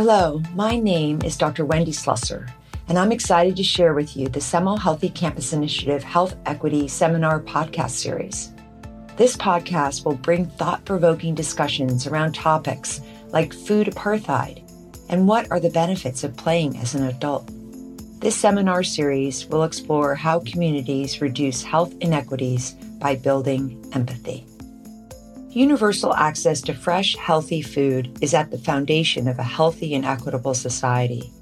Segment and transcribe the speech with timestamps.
[0.00, 1.64] Hello, my name is Dr.
[1.64, 2.48] Wendy Slusser,
[2.86, 7.40] and I'm excited to share with you the Semel Healthy Campus Initiative Health Equity Seminar
[7.40, 8.52] podcast series.
[9.16, 13.00] This podcast will bring thought provoking discussions around topics
[13.30, 14.62] like food apartheid
[15.08, 17.50] and what are the benefits of playing as an adult.
[18.20, 24.46] This seminar series will explore how communities reduce health inequities by building empathy.
[25.50, 30.52] Universal access to fresh, healthy food is at the foundation of a healthy and equitable
[30.52, 31.32] society.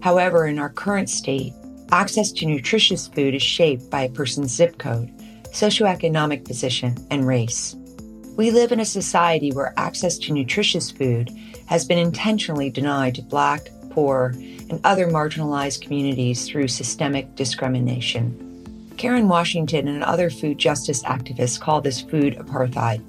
[0.00, 1.52] However, in our current state,
[1.92, 5.16] access to nutritious food is shaped by a person's zip code,
[5.52, 7.76] socioeconomic position, and race.
[8.36, 11.30] We live in a society where access to nutritious food
[11.66, 14.34] has been intentionally denied to Black, poor,
[14.70, 18.48] and other marginalized communities through systemic discrimination.
[18.96, 23.04] Karen Washington and other food justice activists call this food apartheid.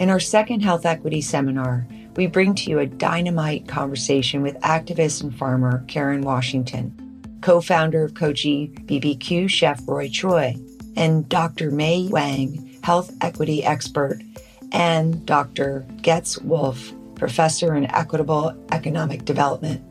[0.00, 1.86] In our second health equity seminar,
[2.16, 8.02] we bring to you a dynamite conversation with activist and farmer Karen Washington, co founder
[8.04, 10.56] of Kogi BBQ chef Roy Choi,
[10.96, 11.70] and Dr.
[11.70, 14.22] May Wang, health equity expert,
[14.72, 15.84] and Dr.
[16.00, 19.84] Goetz Wolff, professor in equitable economic development.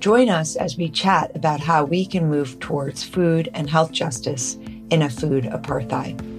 [0.00, 4.54] Join us as we chat about how we can move towards food and health justice
[4.88, 6.35] in a food apartheid.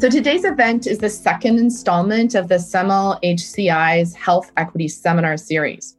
[0.00, 5.96] So today's event is the second installment of the Semel HCI's Health Equity Seminar Series.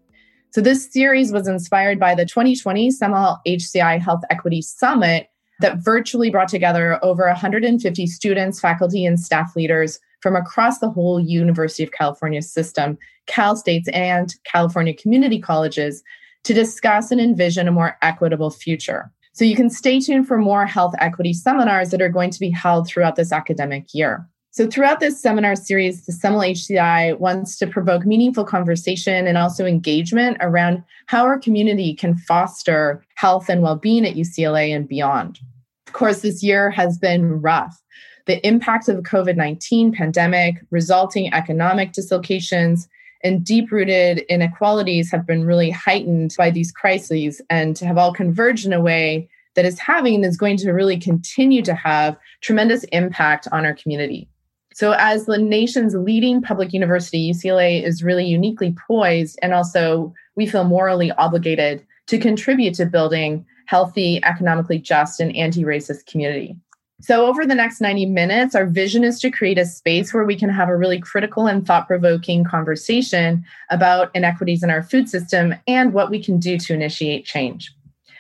[0.52, 5.28] So this series was inspired by the 2020 Semel HCI Health Equity Summit
[5.60, 11.20] that virtually brought together over 150 students, faculty, and staff leaders from across the whole
[11.20, 12.98] University of California system,
[13.28, 16.02] Cal States, and California community colleges
[16.46, 19.12] to discuss and envision a more equitable future.
[19.40, 22.50] So you can stay tuned for more health equity seminars that are going to be
[22.50, 24.28] held throughout this academic year.
[24.52, 29.66] So, throughout this seminar series, the Semel HCI wants to provoke meaningful conversation and also
[29.66, 35.40] engagement around how our community can foster health and well being at UCLA and beyond.
[35.88, 37.82] Of course, this year has been rough.
[38.26, 42.90] The impact of the COVID 19 pandemic, resulting economic dislocations,
[43.24, 48.66] and deep rooted inequalities have been really heightened by these crises and have all converged
[48.66, 52.86] in a way that is having and is going to really continue to have tremendous
[52.94, 54.26] impact on our community.
[54.74, 60.48] So, as the nation's leading public university, UCLA is really uniquely poised and also we
[60.48, 66.56] feel morally obligated to contribute to building healthy, economically just, and anti racist community.
[67.02, 70.38] So, over the next 90 minutes, our vision is to create a space where we
[70.38, 75.54] can have a really critical and thought provoking conversation about inequities in our food system
[75.68, 77.74] and what we can do to initiate change.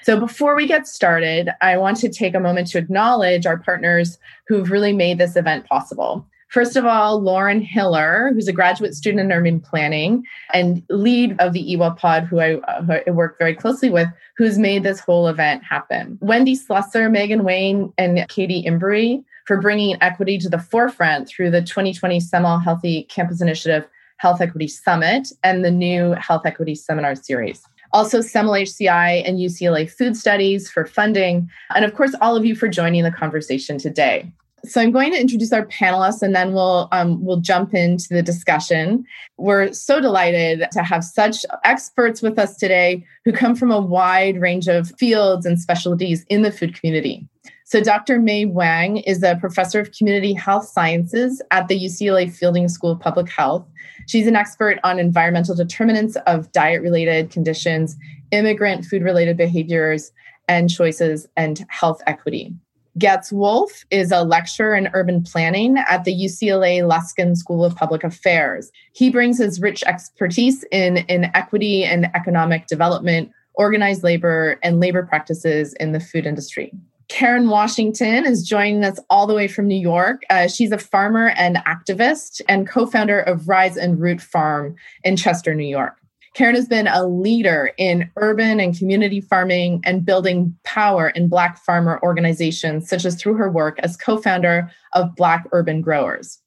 [0.04, 4.18] So, before we get started, I want to take a moment to acknowledge our partners
[4.48, 6.26] who've really made this event possible.
[6.50, 11.54] First of all, Lauren Hiller, who's a graduate student in urban planning and lead of
[11.54, 15.28] the EWA pod, who I, who I work very closely with, who's made this whole
[15.28, 16.18] event happen.
[16.22, 21.62] Wendy Slusser, Megan Wayne, and Katie Embry for bringing equity to the forefront through the
[21.62, 23.88] 2020 Semel Healthy Campus Initiative
[24.18, 29.90] Health Equity Summit and the new Health Equity Seminar Series also Semel HCI and UCLA
[29.90, 34.32] Food Studies for funding, and of course, all of you for joining the conversation today.
[34.66, 38.22] So I'm going to introduce our panelists, and then we'll um, we'll jump into the
[38.22, 39.06] discussion.
[39.38, 44.40] We're so delighted to have such experts with us today who come from a wide
[44.42, 47.28] range of fields and specialties in the food community.
[47.69, 48.18] So Dr.
[48.18, 53.00] May Wang is a professor of community health sciences at the UCLA Fielding School of
[53.00, 53.63] Public Health.
[54.07, 57.96] She's an expert on environmental determinants of diet-related conditions,
[58.31, 60.12] immigrant food-related behaviors
[60.47, 62.56] and choices, and health equity.
[62.97, 68.03] Goetz Wolff is a lecturer in urban planning at the UCLA Luskin School of Public
[68.03, 68.72] Affairs.
[68.94, 75.03] He brings his rich expertise in, in equity and economic development, organized labor, and labor
[75.03, 76.74] practices in the food industry.
[77.09, 80.22] Karen Washington is joining us all the way from New York.
[80.30, 85.18] Uh, she's a farmer and activist and co founder of Rise and Root Farm in
[85.18, 85.95] Chester, New York.
[86.36, 91.57] Karen has been a leader in urban and community farming and building power in Black
[91.57, 96.39] farmer organizations, such as through her work as co founder of Black Urban Growers.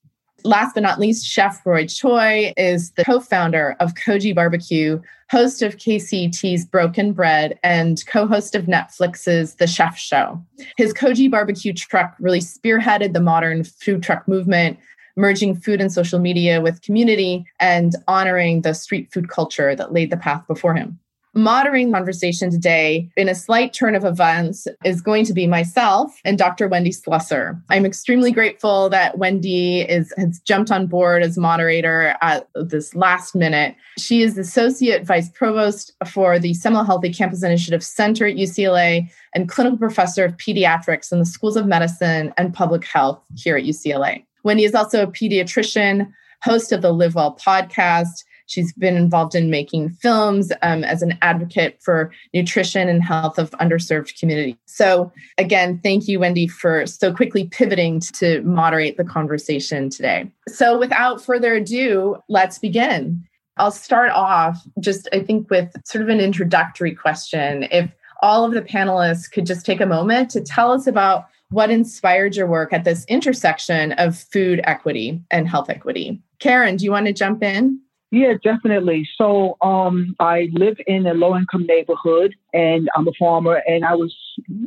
[0.44, 5.00] Last but not least, Chef Roy Choi is the co founder of Kogi Barbecue,
[5.30, 10.42] host of KCET's Broken Bread, and co host of Netflix's The Chef Show.
[10.76, 14.78] His Kogi Barbecue truck really spearheaded the modern food truck movement,
[15.16, 20.10] merging food and social media with community and honoring the street food culture that laid
[20.10, 20.98] the path before him.
[21.34, 26.36] Moderating conversation today in a slight turn of events is going to be myself and
[26.36, 26.68] Dr.
[26.68, 27.58] Wendy Slusser.
[27.70, 33.34] I'm extremely grateful that Wendy is has jumped on board as moderator at this last
[33.34, 33.74] minute.
[33.96, 39.48] She is Associate Vice Provost for the Semel Healthy Campus Initiative Center at UCLA and
[39.48, 44.26] Clinical Professor of Pediatrics in the Schools of Medicine and Public Health here at UCLA.
[44.44, 46.12] Wendy is also a pediatrician,
[46.42, 51.16] host of the Live Well podcast, She's been involved in making films um, as an
[51.22, 54.56] advocate for nutrition and health of underserved communities.
[54.66, 60.30] So, again, thank you, Wendy, for so quickly pivoting to moderate the conversation today.
[60.48, 63.24] So, without further ado, let's begin.
[63.56, 67.68] I'll start off just, I think, with sort of an introductory question.
[67.70, 67.90] If
[68.22, 72.34] all of the panelists could just take a moment to tell us about what inspired
[72.34, 76.20] your work at this intersection of food equity and health equity.
[76.38, 77.78] Karen, do you want to jump in?
[78.12, 79.08] Yeah, definitely.
[79.16, 83.94] So um, I live in a low income neighborhood and I'm a farmer and I
[83.94, 84.14] was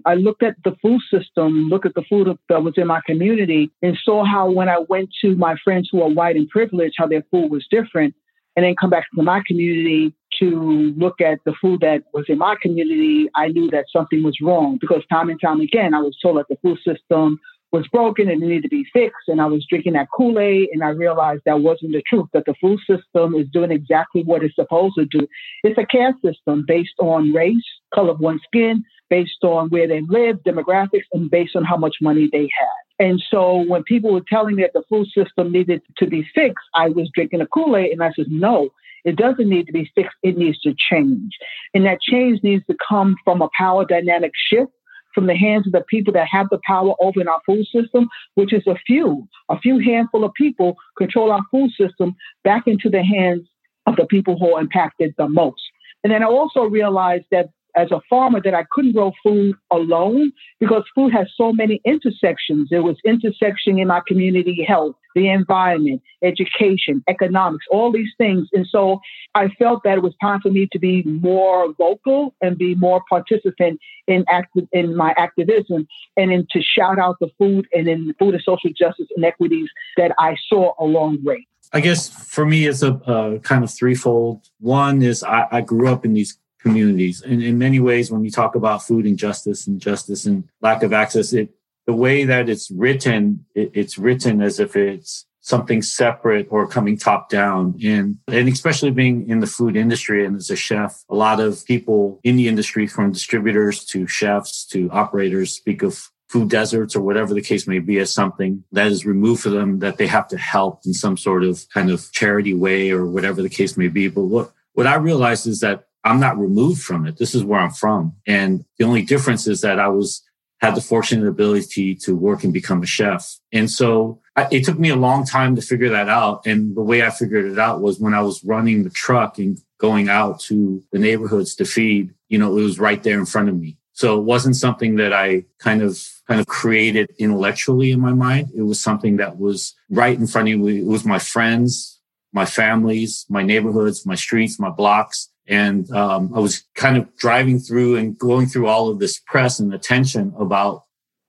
[0.04, 3.70] I looked at the food system, looked at the food that was in my community
[3.84, 7.06] and saw how when I went to my friends who are white and privileged, how
[7.06, 8.16] their food was different.
[8.56, 12.40] And then come back to my community to look at the food that was in
[12.40, 16.18] my community, I knew that something was wrong because time and time again I was
[16.20, 17.40] told that the food system
[17.76, 19.28] was broken and it needed to be fixed.
[19.28, 22.46] And I was drinking that Kool Aid, and I realized that wasn't the truth, that
[22.46, 25.28] the food system is doing exactly what it's supposed to do.
[25.64, 30.02] It's a caste system based on race, color of one's skin, based on where they
[30.08, 33.08] live, demographics, and based on how much money they have.
[33.08, 36.66] And so when people were telling me that the food system needed to be fixed,
[36.76, 38.70] I was drinking a Kool Aid, and I said, no.
[39.04, 40.16] It doesn't need to be fixed.
[40.24, 41.34] It needs to change.
[41.76, 44.72] And that change needs to come from a power dynamic shift
[45.16, 48.08] from the hands of the people that have the power over in our food system,
[48.36, 52.90] which is a few, a few handful of people control our food system back into
[52.90, 53.48] the hands
[53.88, 55.62] of the people who are impacted the most.
[56.04, 60.32] And then I also realized that as a farmer that I couldn't grow food alone
[60.60, 62.70] because food has so many intersections.
[62.70, 68.48] There was intersection in my community health, the environment, education, economics, all these things.
[68.54, 69.00] And so
[69.34, 73.02] I felt that it was time for me to be more vocal and be more
[73.10, 74.26] participant in
[74.72, 75.88] in my activism
[76.18, 80.14] and then to shout out the food and in food and social justice inequities that
[80.20, 81.48] I saw along the way.
[81.74, 84.50] I guess for me, it's a, a kind of threefold.
[84.60, 87.22] One is I, I grew up in these communities.
[87.22, 90.94] And in many ways, when you talk about food injustice and justice and lack of
[90.94, 91.50] access, it
[91.86, 96.98] the way that it's written, it, it's written as if it's something separate or coming
[96.98, 97.80] top down.
[97.84, 101.64] And, and especially being in the food industry and as a chef, a lot of
[101.66, 107.02] people in the industry from distributors to chefs to operators speak of food deserts or
[107.02, 110.28] whatever the case may be as something that is removed for them that they have
[110.30, 113.88] to help in some sort of kind of charity way or whatever the case may
[113.88, 114.08] be.
[114.08, 117.18] But what, what I realized is that I'm not removed from it.
[117.18, 118.14] This is where I'm from.
[118.28, 120.22] And the only difference is that I was,
[120.60, 123.38] had the fortunate ability to work and become a chef.
[123.52, 126.46] And so I, it took me a long time to figure that out.
[126.46, 129.60] And the way I figured it out was when I was running the truck and
[129.80, 133.50] going out to the neighborhoods to feed, you know, it was right there in front
[133.50, 133.78] of me.
[133.94, 135.98] So it wasn't something that I kind of
[136.28, 138.50] kind of created intellectually in my mind.
[138.56, 140.80] It was something that was right in front of me.
[140.80, 142.00] It was my friends,
[142.34, 145.30] my families, my neighborhoods, my streets, my blocks.
[145.48, 149.60] And um, I was kind of driving through and going through all of this press
[149.60, 150.84] and attention about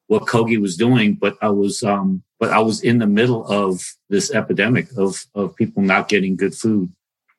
[0.07, 3.83] what Kogi was doing, but I was, um, but I was in the middle of
[4.09, 6.93] this epidemic of of people not getting good food,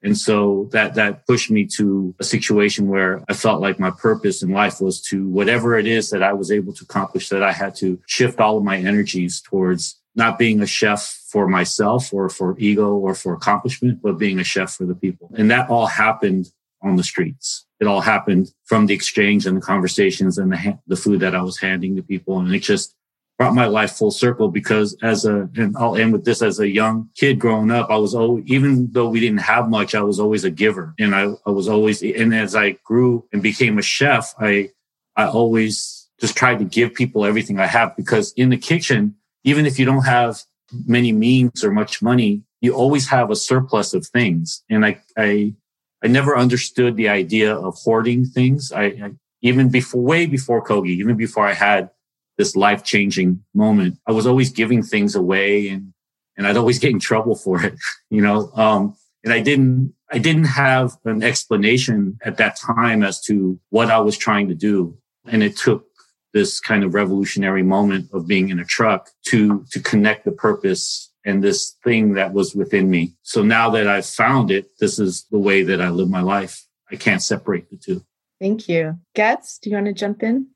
[0.03, 4.43] and so that that pushed me to a situation where I felt like my purpose
[4.43, 7.53] in life was to whatever it is that I was able to accomplish, that I
[7.53, 12.27] had to shift all of my energies towards not being a chef for myself or
[12.27, 15.31] for ego or for accomplishment, but being a chef for the people.
[15.37, 17.65] And that all happened on the streets.
[17.79, 21.41] It all happened from the exchange and the conversations and the, the food that I
[21.41, 22.39] was handing to people.
[22.39, 22.95] And it just
[23.37, 26.67] brought my life full circle because as a, and I'll end with this, as a
[26.67, 30.19] young kid growing up, I was always, even though we didn't have much, I was
[30.19, 30.95] always a giver.
[30.99, 34.71] And I, I was always, and as I grew and became a chef, I,
[35.15, 39.65] I always just tried to give people everything I have because in the kitchen, even
[39.65, 40.41] if you don't have
[40.85, 44.63] many means or much money, you always have a surplus of things.
[44.69, 45.53] And I, I
[46.03, 48.71] I never understood the idea of hoarding things.
[48.71, 49.11] I, I
[49.41, 51.89] even before, way before Kogi, even before I had
[52.37, 55.93] this life changing moment, I was always giving things away and,
[56.35, 57.75] and I'd always get in trouble for it,
[58.09, 58.51] you know?
[58.53, 63.89] Um, and I didn't, I didn't have an explanation at that time as to what
[63.89, 64.97] I was trying to do.
[65.25, 65.85] And it took
[66.33, 71.06] this kind of revolutionary moment of being in a truck to, to connect the purpose
[71.27, 73.13] and this thing that was within me.
[73.21, 76.63] So now that I've found it, this is the way that I live my life.
[76.89, 78.01] I can't separate the two.
[78.39, 78.97] Thank you.
[79.13, 80.47] Goetz, do you want to jump in?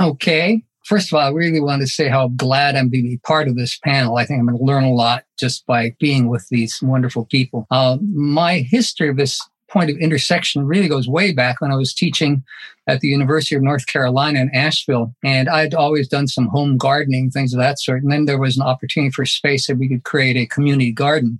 [0.00, 0.64] Okay.
[0.86, 3.56] First of all, I really want to say how glad I'm to be part of
[3.56, 4.16] this panel.
[4.16, 7.66] I think I'm going to learn a lot just by being with these wonderful people.
[7.70, 11.94] Uh, my history of this point of intersection really goes way back when I was
[11.94, 12.44] teaching
[12.86, 15.14] at the University of North Carolina in Asheville.
[15.24, 18.02] And I'd always done some home gardening, things of that sort.
[18.02, 21.38] And then there was an opportunity for space that we could create a community garden.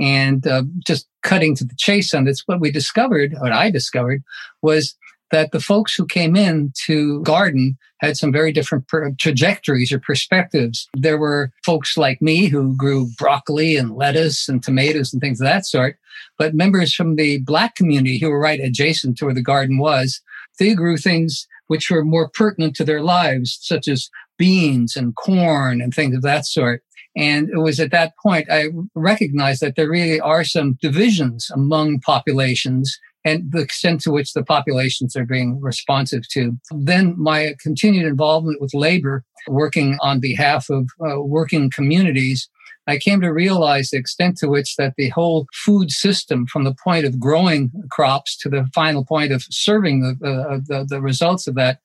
[0.00, 4.22] And uh, just cutting to the chase on this, what we discovered, what I discovered,
[4.62, 4.96] was
[5.30, 9.98] that the folks who came in to garden had some very different per- trajectories or
[9.98, 10.88] perspectives.
[10.94, 15.46] There were folks like me who grew broccoli and lettuce and tomatoes and things of
[15.46, 15.96] that sort.
[16.38, 20.20] But members from the black community who were right adjacent to where the garden was,
[20.58, 24.08] they grew things which were more pertinent to their lives, such as
[24.38, 26.82] beans and corn and things of that sort.
[27.16, 32.00] And it was at that point I recognized that there really are some divisions among
[32.00, 36.56] populations and the extent to which the populations are being responsive to.
[36.70, 42.48] Then my continued involvement with labor, working on behalf of uh, working communities,
[42.88, 46.74] I came to realize the extent to which that the whole food system, from the
[46.74, 51.46] point of growing crops to the final point of serving the, uh, the, the, results
[51.46, 51.80] of that,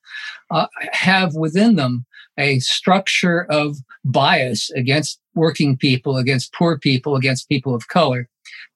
[0.50, 2.06] uh, have within them
[2.38, 8.26] a structure of bias against working people, against poor people, against people of color.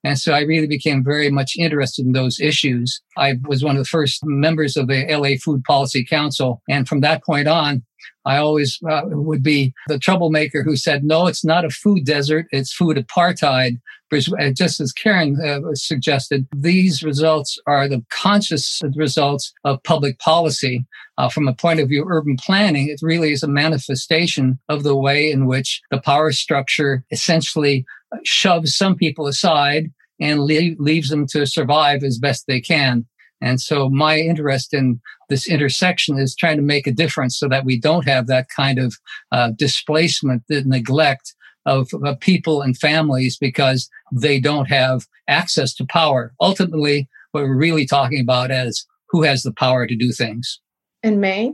[0.05, 3.01] And so I really became very much interested in those issues.
[3.17, 6.63] I was one of the first members of the LA Food Policy Council.
[6.69, 7.83] And from that point on,
[8.25, 12.47] I always uh, would be the troublemaker who said, no, it's not a food desert,
[12.51, 13.81] it's food apartheid.
[14.11, 20.87] Uh, just as Karen uh, suggested, these results are the conscious results of public policy.
[21.19, 24.97] Uh, from a point of view urban planning, it really is a manifestation of the
[24.97, 27.85] way in which the power structure essentially
[28.25, 33.07] shoves some people aside and leave, leaves them to survive as best they can.
[33.41, 37.65] And so my interest in this intersection is trying to make a difference so that
[37.65, 38.95] we don't have that kind of
[39.31, 41.35] uh, displacement, the neglect
[41.67, 46.33] of, of people and families because they don't have access to power.
[46.41, 50.61] Ultimately, what we're really talking about is who has the power to do things.
[51.03, 51.53] And May?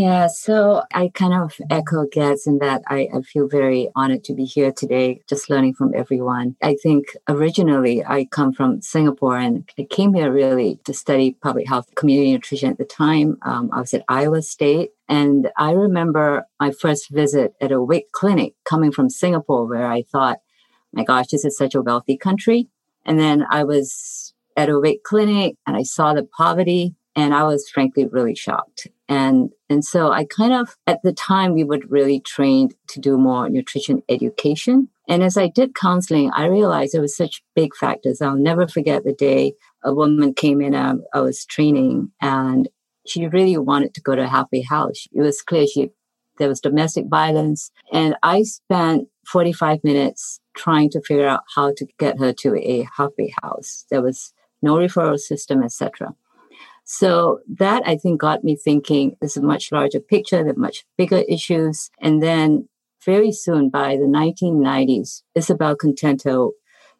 [0.00, 4.32] Yeah, so I kind of echo Goetz in that I, I, feel very honored to
[4.32, 6.56] be here today, just learning from everyone.
[6.62, 11.68] I think originally I come from Singapore and I came here really to study public
[11.68, 13.36] health, community nutrition at the time.
[13.42, 14.92] Um, I was at Iowa State.
[15.06, 20.00] And I remember my first visit at a WIC clinic coming from Singapore, where I
[20.00, 20.38] thought,
[20.94, 22.68] my gosh, this is such a wealthy country.
[23.04, 27.42] And then I was at a WIC clinic and I saw the poverty and I
[27.42, 28.88] was frankly really shocked.
[29.10, 33.18] And and so I kind of at the time we were really trained to do
[33.18, 34.88] more nutrition education.
[35.08, 38.22] And as I did counseling, I realized there was such big factors.
[38.22, 40.76] I'll never forget the day a woman came in.
[40.76, 42.68] Um, I was training, and
[43.04, 45.08] she really wanted to go to a happy house.
[45.12, 45.90] It was clear she
[46.38, 51.86] there was domestic violence, and I spent 45 minutes trying to figure out how to
[51.98, 53.86] get her to a happy house.
[53.90, 56.14] There was no referral system, etc.
[56.92, 60.84] So that I think got me thinking there's a much larger picture, there are much
[60.98, 61.88] bigger issues.
[62.00, 62.68] And then
[63.04, 66.50] very soon by the 1990s, Isobel Contento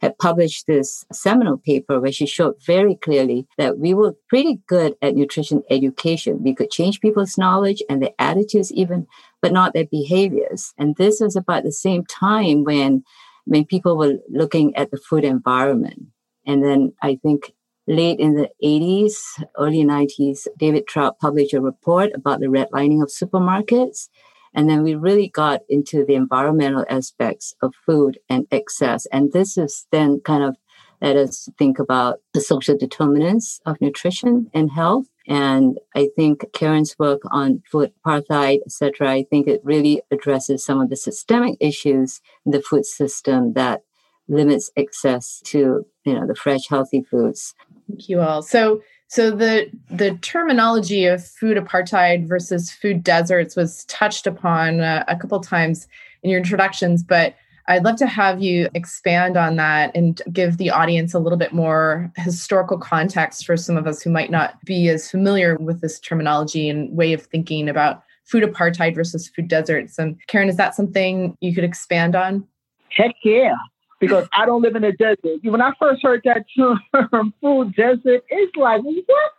[0.00, 4.94] had published this seminal paper where she showed very clearly that we were pretty good
[5.02, 6.44] at nutrition education.
[6.44, 9.08] We could change people's knowledge and their attitudes even,
[9.42, 10.72] but not their behaviors.
[10.78, 13.02] And this was about the same time when
[13.44, 16.00] when people were looking at the food environment.
[16.46, 17.52] And then I think
[17.90, 19.14] late in the 80s,
[19.58, 24.08] early 90s, David Trout published a report about the redlining of supermarkets.
[24.54, 29.06] And then we really got into the environmental aspects of food and excess.
[29.06, 30.56] And this is then kind of
[31.02, 35.06] let us to think about the social determinants of nutrition and health.
[35.26, 40.80] And I think Karen's work on food apartheid, etc., I think it really addresses some
[40.80, 43.82] of the systemic issues in the food system that
[44.28, 47.54] limits access to you know the fresh healthy foods
[47.90, 48.42] Thank you all.
[48.42, 55.04] So so the the terminology of food apartheid versus food deserts was touched upon uh,
[55.08, 55.88] a couple times
[56.22, 57.34] in your introductions, but
[57.66, 61.52] I'd love to have you expand on that and give the audience a little bit
[61.52, 65.98] more historical context for some of us who might not be as familiar with this
[65.98, 69.98] terminology and way of thinking about food apartheid versus food deserts.
[69.98, 72.46] And Karen, is that something you could expand on?
[72.90, 73.54] Heck yeah
[74.00, 75.40] because I don't live in a desert.
[75.42, 79.32] When I first heard that term, food desert, it's like, what?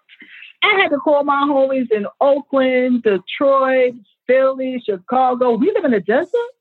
[0.64, 3.96] I had to call my homies in Oakland, Detroit,
[4.28, 5.56] Philly, Chicago.
[5.58, 6.52] We live in a desert.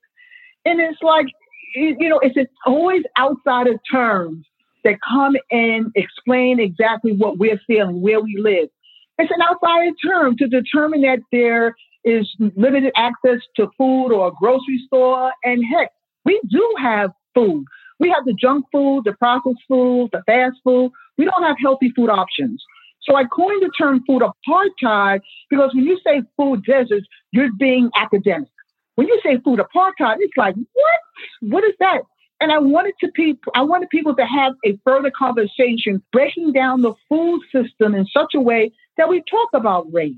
[0.65, 1.27] And it's like,
[1.75, 4.45] you know, it's, always outside of terms.
[4.83, 8.67] that come and explain exactly what we're feeling, where we live.
[9.19, 14.31] It's an outside term to determine that there is limited access to food or a
[14.31, 15.31] grocery store.
[15.43, 15.91] And heck,
[16.25, 17.65] we do have food.
[18.01, 20.91] We have the junk food, the processed food, the fast food.
[21.19, 22.61] We don't have healthy food options.
[23.03, 27.91] So I coined the term food apartheid because when you say food deserts, you're being
[27.95, 28.49] academic.
[28.95, 30.99] When you say food apartheid, it's like, what?
[31.41, 32.01] What is that?
[32.39, 36.81] And I wanted to people, I wanted people to have a further conversation, breaking down
[36.81, 40.17] the food system in such a way that we talk about race,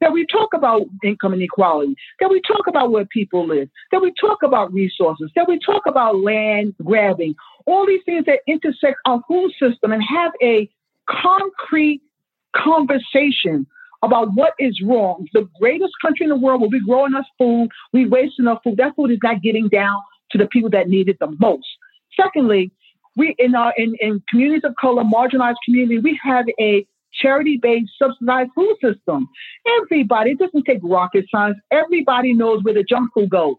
[0.00, 4.12] that we talk about income inequality, that we talk about where people live, that we
[4.20, 7.34] talk about resources, that we talk about land grabbing,
[7.66, 10.68] all these things that intersect our food system and have a
[11.08, 12.02] concrete
[12.54, 13.66] conversation
[14.02, 15.26] about what is wrong.
[15.32, 18.76] The greatest country in the world will be growing us food, we waste enough food.
[18.76, 19.98] That food is not getting down
[20.30, 21.66] to the people that need it the most.
[22.20, 22.70] Secondly,
[23.16, 26.86] we in our in, in communities of color, marginalized community, we have a
[27.20, 29.28] charity-based subsidized food system.
[29.82, 31.58] Everybody, it doesn't take rocket science.
[31.70, 33.56] Everybody knows where the junk food goes.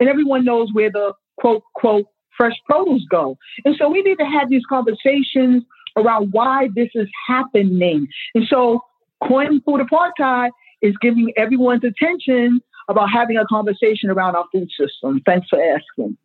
[0.00, 3.36] And everyone knows where the quote, quote, fresh produce go.
[3.64, 5.64] And so we need to have these conversations
[5.96, 8.08] around why this is happening.
[8.34, 8.80] And so
[9.22, 15.22] coining food apartheid is giving everyone's attention about having a conversation around our food system.
[15.24, 16.16] Thanks for asking.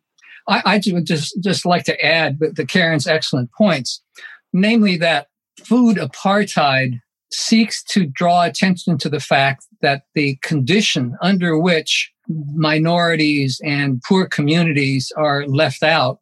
[0.48, 4.02] I, I would just, just like to add to Karen's excellent points,
[4.52, 5.27] namely that
[5.66, 7.00] food apartheid
[7.30, 12.10] seeks to draw attention to the fact that the condition under which
[12.54, 16.20] minorities and poor communities are left out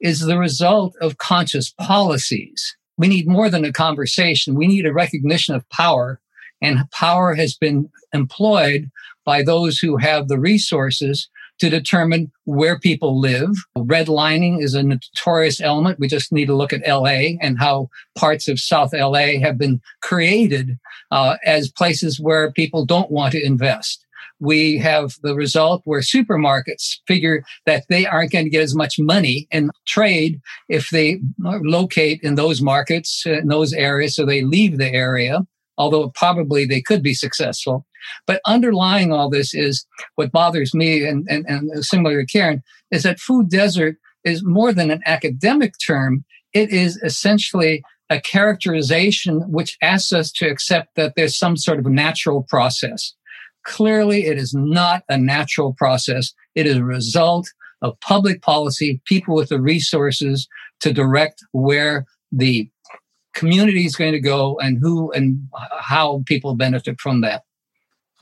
[0.00, 2.76] is the result of conscious policies.
[2.98, 4.54] We need more than a conversation.
[4.54, 6.20] We need a recognition of power
[6.62, 8.90] and power has been employed
[9.24, 13.50] by those who have the resources to determine where people live.
[13.76, 15.98] Redlining is a notorious element.
[15.98, 19.80] We just need to look at LA and how parts of South LA have been
[20.02, 20.78] created
[21.10, 24.04] uh, as places where people don't want to invest.
[24.38, 28.98] We have the result where supermarkets figure that they aren't going to get as much
[28.98, 34.76] money in trade if they locate in those markets, in those areas, so they leave
[34.76, 35.46] the area
[35.78, 37.86] although probably they could be successful.
[38.26, 43.02] But underlying all this is what bothers me and, and, and similar to Karen is
[43.02, 46.24] that food desert is more than an academic term.
[46.52, 51.86] It is essentially a characterization which asks us to accept that there's some sort of
[51.86, 53.14] natural process.
[53.64, 56.32] Clearly, it is not a natural process.
[56.54, 57.48] It is a result
[57.82, 60.48] of public policy, people with the resources
[60.80, 62.70] to direct where the
[63.36, 65.46] community is going to go and who and
[65.78, 67.42] how people benefit from that?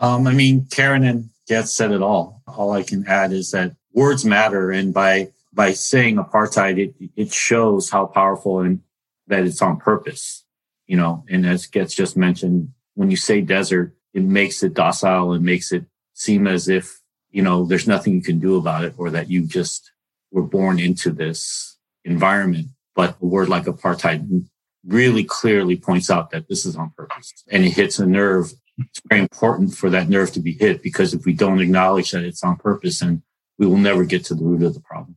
[0.01, 2.43] Um, I mean, Karen and Get said it all.
[2.47, 4.71] All I can add is that words matter.
[4.71, 8.81] And by, by saying apartheid, it, it shows how powerful and
[9.27, 10.45] that it's on purpose,
[10.87, 15.33] you know, and as Goetz just mentioned, when you say desert, it makes it docile
[15.33, 18.95] and makes it seem as if, you know, there's nothing you can do about it
[18.97, 19.91] or that you just
[20.31, 22.69] were born into this environment.
[22.95, 24.47] But a word like apartheid
[24.87, 28.53] really clearly points out that this is on purpose and it hits a nerve.
[28.79, 32.25] It's very important for that nerve to be hit because if we don't acknowledge that
[32.25, 33.23] it's on purpose, then
[33.59, 35.17] we will never get to the root of the problem.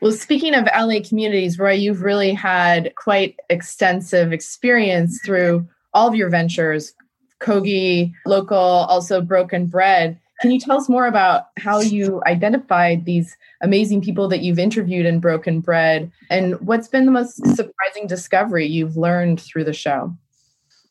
[0.00, 6.16] Well, speaking of LA communities, Roy, you've really had quite extensive experience through all of
[6.16, 6.92] your ventures,
[7.40, 10.18] Kogi, local, also Broken Bread.
[10.40, 15.06] Can you tell us more about how you identified these amazing people that you've interviewed
[15.06, 20.16] in Broken Bread and what's been the most surprising discovery you've learned through the show?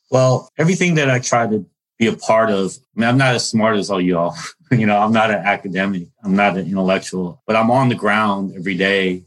[0.10, 1.66] Well, everything that I try to
[2.02, 4.36] be a part of, I mean, I'm not as smart as all y'all.
[4.72, 8.54] you know, I'm not an academic, I'm not an intellectual, but I'm on the ground
[8.58, 9.24] every day.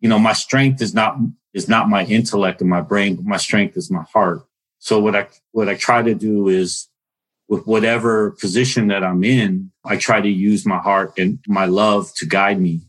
[0.00, 1.16] You know, my strength is not
[1.52, 4.42] is not my intellect and my brain, but my strength is my heart.
[4.78, 6.88] So what I what I try to do is
[7.48, 12.14] with whatever position that I'm in, I try to use my heart and my love
[12.16, 12.82] to guide me,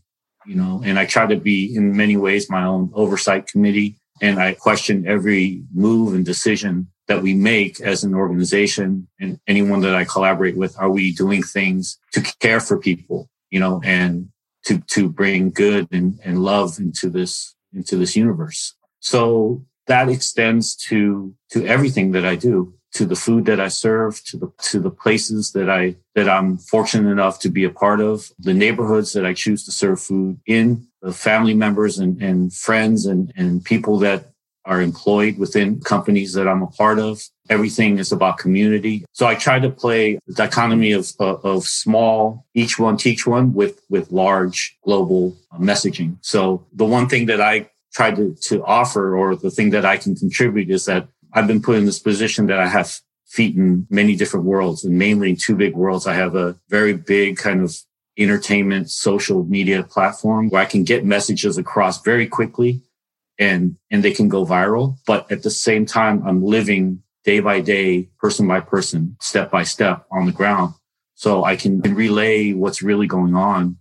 [0.46, 3.96] you know, and I try to be in many ways my own oversight committee.
[4.22, 9.80] And I question every move and decision that we make as an organization and anyone
[9.80, 10.78] that I collaborate with.
[10.78, 14.30] Are we doing things to care for people, you know, and
[14.66, 18.74] to, to bring good and, and love into this, into this universe?
[19.00, 24.22] So that extends to, to everything that I do to the food that I serve,
[24.26, 28.00] to the to the places that I that I'm fortunate enough to be a part
[28.00, 32.52] of, the neighborhoods that I choose to serve food in, the family members and, and
[32.52, 34.30] friends and, and people that
[34.64, 37.22] are employed within companies that I'm a part of.
[37.50, 39.04] Everything is about community.
[39.12, 43.80] So I try to play the dichotomy of, of small, each one teach one with,
[43.90, 46.16] with large global uh, messaging.
[46.22, 49.98] So the one thing that I try to, to offer or the thing that I
[49.98, 53.86] can contribute is that I've been put in this position that I have feet in
[53.90, 56.06] many different worlds and mainly in two big worlds.
[56.06, 57.76] I have a very big kind of
[58.16, 62.80] entertainment social media platform where I can get messages across very quickly
[63.38, 64.96] and, and they can go viral.
[65.06, 69.64] But at the same time, I'm living day by day, person by person, step by
[69.64, 70.74] step on the ground.
[71.14, 73.78] So I can relay what's really going on.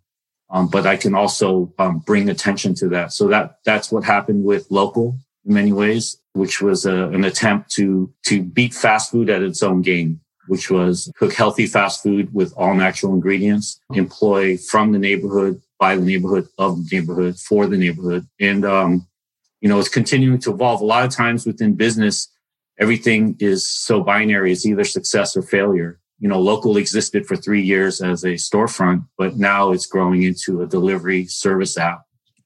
[0.50, 3.12] Um, but I can also um, bring attention to that.
[3.12, 7.72] So that that's what happened with local in many ways, which was a, an attempt
[7.72, 12.32] to to beat fast food at its own game, which was cook healthy fast food
[12.34, 17.66] with all natural ingredients, employ from the neighborhood, by the neighborhood, of the neighborhood, for
[17.66, 19.08] the neighborhood, and um,
[19.63, 20.82] you know, it's continuing to evolve.
[20.82, 22.30] A lot of times within business,
[22.80, 24.52] everything is so binary.
[24.52, 29.06] It's either success or failure you know, local existed for three years as a storefront,
[29.17, 32.04] but now it's growing into a delivery service app.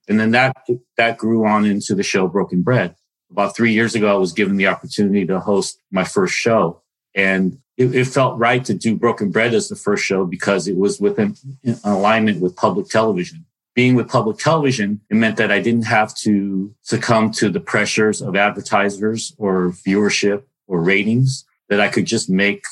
[0.10, 0.58] And then that,
[0.98, 2.96] that grew on into the show Broken Bread.
[3.30, 6.82] About three years ago, I was given the opportunity to host my first show
[7.14, 10.78] and it, it felt right to do Broken Bread as the first show because it
[10.78, 11.36] was within
[11.84, 13.46] alignment with public television.
[13.78, 18.22] Being with public television, it meant that I didn't have to succumb to the pressures
[18.22, 22.64] of advertisers or viewership or ratings, that I could just make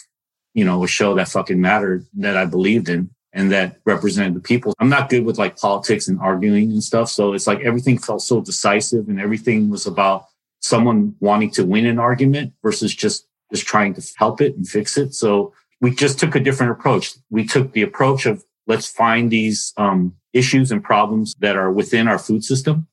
[0.55, 4.39] you know, a show that fucking mattered that I believed in and that represented the
[4.39, 4.73] people.
[4.79, 7.09] I'm not good with like politics and arguing and stuff.
[7.09, 10.25] So it's like everything felt so decisive and everything was about
[10.61, 14.97] someone wanting to win an argument versus just, just trying to help it and fix
[14.97, 15.13] it.
[15.13, 17.13] So we just took a different approach.
[17.29, 22.07] We took the approach of let's find these um, issues and problems that are within
[22.07, 22.87] our food system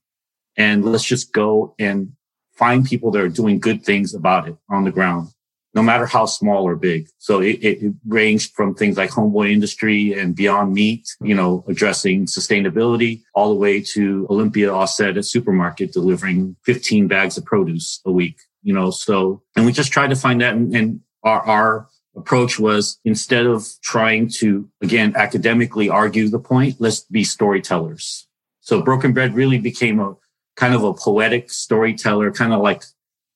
[0.56, 2.12] and let's just go and
[2.54, 5.28] find people that are doing good things about it on the ground
[5.74, 7.08] no matter how small or big.
[7.18, 12.26] So it, it, ranged from things like homeboy industry and beyond meat, you know, addressing
[12.26, 18.12] sustainability all the way to Olympia Offset at supermarket delivering 15 bags of produce a
[18.12, 21.88] week, you know, so, and we just tried to find that and, and our, our
[22.16, 28.26] approach was instead of trying to, again, academically argue the point, let's be storytellers.
[28.60, 30.16] So Broken Bread really became a
[30.56, 32.84] kind of a poetic storyteller, kind of like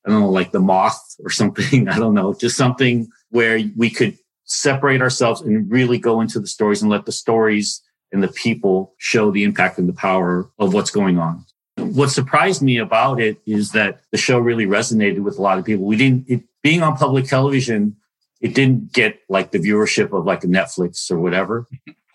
[0.06, 1.88] I don't know, like the moth or something.
[1.88, 6.46] I don't know, just something where we could separate ourselves and really go into the
[6.46, 10.72] stories and let the stories and the people show the impact and the power of
[10.72, 11.44] what's going on.
[11.76, 15.64] What surprised me about it is that the show really resonated with a lot of
[15.64, 15.84] people.
[15.84, 17.96] We didn't, it, being on public television,
[18.40, 21.66] it didn't get like the viewership of like a Netflix or whatever,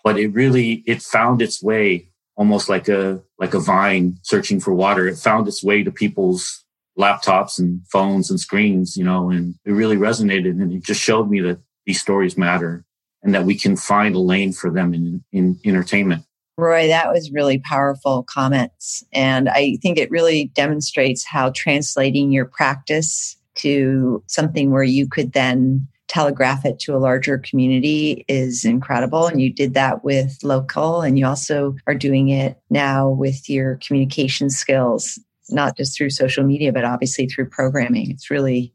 [0.04, 4.72] but it really, it found its way almost like a, like a vine searching for
[4.72, 5.06] water.
[5.06, 6.64] It found its way to people's
[6.98, 10.50] laptops and phones and screens, you know, and it really resonated.
[10.50, 12.84] And it just showed me that these stories matter
[13.22, 16.24] and that we can find a lane for them in, in entertainment.
[16.58, 19.02] Roy, that was really powerful comments.
[19.12, 25.32] And I think it really demonstrates how translating your practice to something where you could
[25.32, 29.26] then telegraph it to a larger community is incredible.
[29.26, 33.76] And you did that with local, and you also are doing it now with your
[33.76, 38.10] communication skills not just through social media, but obviously through programming.
[38.10, 38.72] It's really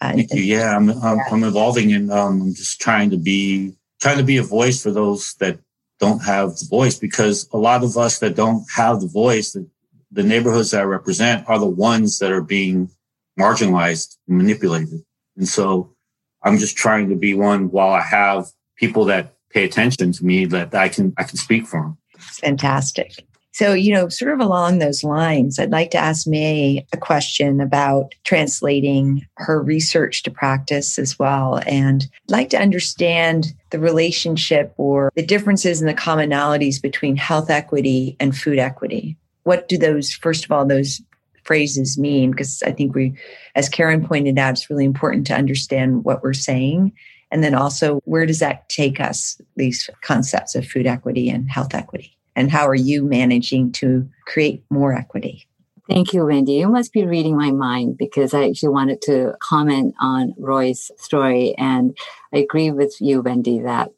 [0.00, 0.76] uh, yeah.
[0.76, 1.18] I'm, I'm.
[1.30, 4.90] I'm evolving and um, I'm just trying to be trying to be a voice for
[4.90, 5.58] those that
[5.98, 9.68] don't have the voice because a lot of us that don't have the voice, the,
[10.12, 12.90] the neighborhoods that I represent are the ones that are being
[13.38, 15.00] marginalized and manipulated.
[15.36, 15.96] And so
[16.42, 18.46] I'm just trying to be one while I have
[18.76, 21.98] people that pay attention to me that I can I can speak for them.
[22.18, 23.24] Fantastic.
[23.58, 27.60] So, you know, sort of along those lines, I'd like to ask May a question
[27.60, 31.60] about translating her research to practice as well.
[31.66, 37.50] And I'd like to understand the relationship or the differences and the commonalities between health
[37.50, 39.16] equity and food equity.
[39.42, 41.00] What do those, first of all, those
[41.48, 42.30] phrases mean?
[42.30, 43.14] Because I think we,
[43.56, 46.92] as Karen pointed out, it's really important to understand what we're saying.
[47.32, 51.74] And then also, where does that take us, these concepts of food equity and health
[51.74, 52.18] equity?
[52.38, 55.48] and how are you managing to create more equity?
[55.88, 56.52] Thank you, Wendy.
[56.52, 61.56] You must be reading my mind because I actually wanted to comment on Roy's story.
[61.58, 61.98] And
[62.32, 63.90] I agree with you, Wendy, that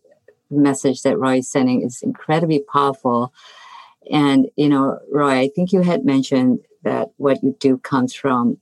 [0.50, 3.34] message that Roy is sending is incredibly powerful.
[4.10, 8.58] And, you know, Roy, I think you had mentioned that what you do comes from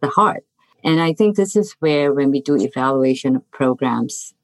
[0.00, 0.44] the heart.
[0.84, 4.34] And I think this is where, when we do evaluation of programs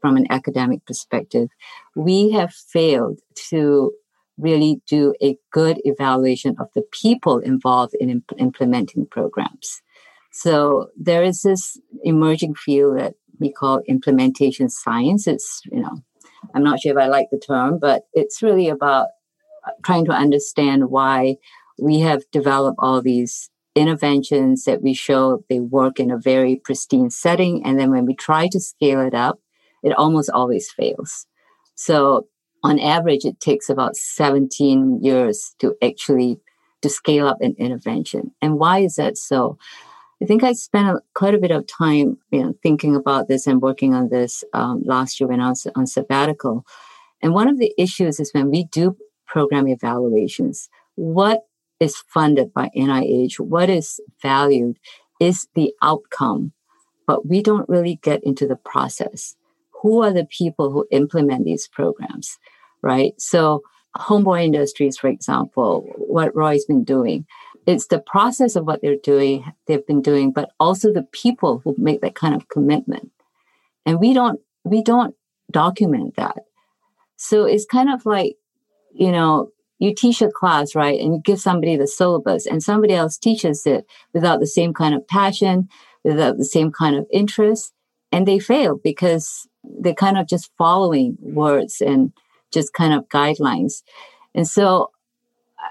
[0.00, 1.48] from an academic perspective,
[1.94, 3.92] we have failed to
[4.38, 9.82] really do a good evaluation of the people involved in imp- implementing programs.
[10.32, 15.26] So there is this emerging field that we call implementation science.
[15.26, 15.98] It's, you know,
[16.54, 19.08] I'm not sure if I like the term, but it's really about
[19.84, 21.36] trying to understand why
[21.80, 27.10] we have developed all these interventions that we show they work in a very pristine
[27.10, 27.64] setting.
[27.64, 29.38] And then when we try to scale it up,
[29.82, 31.26] it almost always fails.
[31.74, 32.26] So
[32.62, 36.40] on average, it takes about 17 years to actually
[36.82, 38.32] to scale up an intervention.
[38.40, 39.58] And why is that so?
[40.22, 43.46] I think I spent a, quite a bit of time, you know, thinking about this
[43.46, 46.66] and working on this um, last year when I was on sabbatical.
[47.22, 51.42] And one of the issues is when we do program evaluations, what
[51.80, 54.78] is funded by NIH, what is valued
[55.18, 56.52] is the outcome,
[57.06, 59.34] but we don't really get into the process.
[59.82, 62.38] Who are the people who implement these programs,
[62.82, 63.14] right?
[63.18, 63.62] So,
[63.96, 67.26] Homeboy Industries, for example, what Roy's been doing,
[67.66, 71.74] it's the process of what they're doing, they've been doing, but also the people who
[71.76, 73.10] make that kind of commitment.
[73.84, 75.14] And we don't, we don't
[75.50, 76.36] document that.
[77.16, 78.36] So it's kind of like,
[78.92, 81.00] you know, you teach a class, right?
[81.00, 84.94] And you give somebody the syllabus and somebody else teaches it without the same kind
[84.94, 85.68] of passion,
[86.04, 87.72] without the same kind of interest.
[88.12, 92.12] And they fail because they're kind of just following words and
[92.52, 93.82] just kind of guidelines.
[94.34, 94.90] And so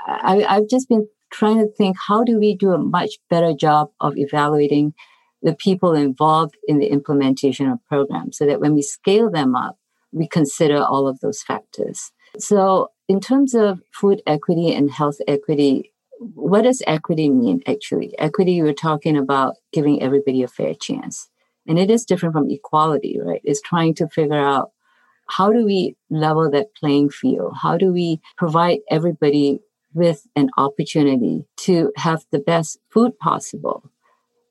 [0.07, 3.91] I, I've just been trying to think how do we do a much better job
[3.99, 4.95] of evaluating
[5.43, 9.77] the people involved in the implementation of programs so that when we scale them up,
[10.11, 12.11] we consider all of those factors.
[12.37, 18.13] So in terms of food equity and health equity, what does equity mean actually?
[18.19, 21.29] Equity, we're talking about giving everybody a fair chance.
[21.67, 23.41] And it is different from equality, right?
[23.43, 24.71] It's trying to figure out
[25.27, 27.53] how do we level that playing field?
[27.61, 29.59] How do we provide everybody
[29.93, 33.91] with an opportunity to have the best food possible?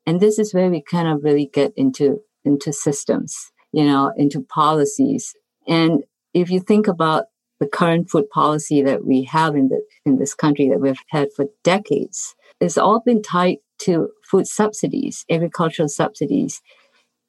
[0.07, 4.41] And this is where we kind of really get into, into systems, you know, into
[4.41, 5.35] policies.
[5.67, 7.27] And if you think about
[7.61, 11.29] the current food policy that we have in the in this country that we've had
[11.35, 16.61] for decades has all been tied to food subsidies, agricultural subsidies.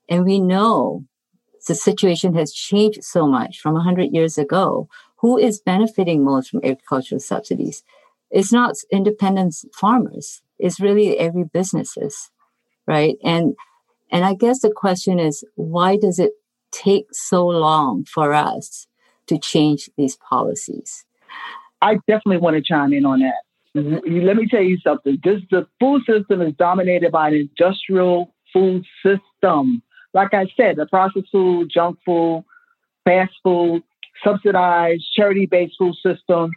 [0.10, 1.06] And we know
[1.68, 4.88] the situation has changed so much from 100 years ago.
[5.18, 7.84] Who is benefiting most from agricultural subsidies?
[8.32, 10.42] It's not independent farmers.
[10.58, 12.32] It's really every businesses,
[12.88, 13.18] right?
[13.24, 13.56] And
[14.12, 16.32] and I guess the question is, why does it
[16.72, 18.88] take so long for us
[19.30, 21.06] to change these policies?
[21.82, 23.42] I definitely want to chime in on that.
[23.76, 24.26] Mm-hmm.
[24.26, 25.18] Let me tell you something.
[25.24, 29.82] This the food system is dominated by an industrial food system.
[30.14, 32.44] Like I said, the processed food, junk food,
[33.06, 33.84] fast food,
[34.24, 36.52] subsidized, charity-based food system.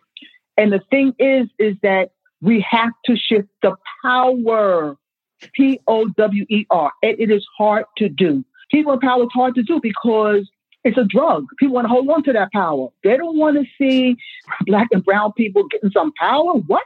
[0.56, 4.96] And the thing is, is that we have to shift the power.
[5.54, 6.92] P O W E R.
[7.02, 8.44] And it is hard to do.
[8.70, 10.48] People in power is hard to do because
[10.84, 11.46] it's a drug.
[11.58, 12.88] People want to hold on to that power.
[13.04, 14.16] They don't want to see
[14.66, 16.54] black and brown people getting some power.
[16.54, 16.82] What?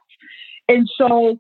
[0.69, 1.39] And so,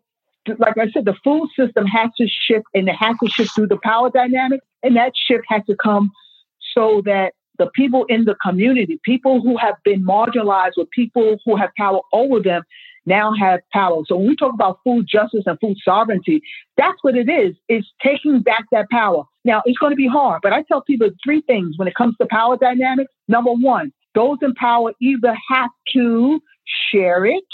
[0.58, 3.68] like I said, the food system has to shift and it has to shift through
[3.68, 4.60] the power dynamic.
[4.82, 6.12] And that shift has to come
[6.74, 11.56] so that the people in the community, people who have been marginalized or people who
[11.56, 12.62] have power over them,
[13.06, 14.02] now have power.
[14.06, 16.42] So when we talk about food justice and food sovereignty,
[16.76, 17.54] that's what it is.
[17.68, 19.24] It's taking back that power.
[19.44, 22.16] Now it's going to be hard, but I tell people three things when it comes
[22.20, 23.12] to power dynamics.
[23.28, 26.40] Number one, those in power either have to
[26.90, 27.44] share it,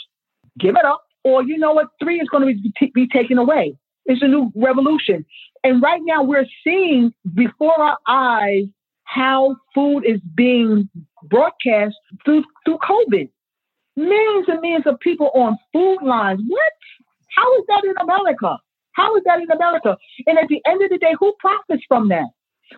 [0.59, 3.39] give it up, or you know what, three is going to be, t- be taken
[3.39, 3.77] away.
[4.07, 5.25] It's a new revolution.
[5.65, 8.65] And right now we're seeing before our eyes
[9.05, 10.89] how food is being
[11.25, 13.29] broadcast through through COVID.
[13.97, 16.41] Millions and millions of people on food lines.
[16.47, 16.73] What?
[17.37, 18.59] How is that in America?
[18.93, 19.97] How is that in America?
[20.27, 22.29] And at the end of the day, who profits from that?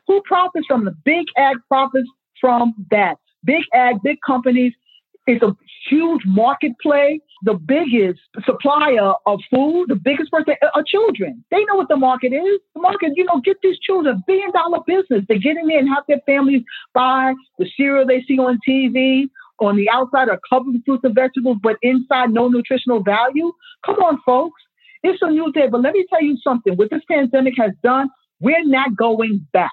[0.06, 2.08] Who profits from the big ag profits
[2.40, 3.18] from that?
[3.44, 4.72] Big ag, big companies.
[5.26, 5.56] It's a
[5.88, 7.20] huge market play.
[7.42, 11.44] The biggest supplier of food, the biggest person uh, are children.
[11.50, 12.60] They know what the market is.
[12.74, 15.24] The market, you know, get these children, billion dollar business.
[15.28, 16.62] They get in there and have their families
[16.94, 19.28] buy the cereal they see on TV
[19.60, 23.52] on the outside are covered with fruits and vegetables, but inside no nutritional value.
[23.84, 24.60] Come on, folks.
[25.02, 25.68] It's a new day.
[25.70, 26.74] But let me tell you something.
[26.76, 28.08] What this pandemic has done,
[28.40, 29.72] we're not going back.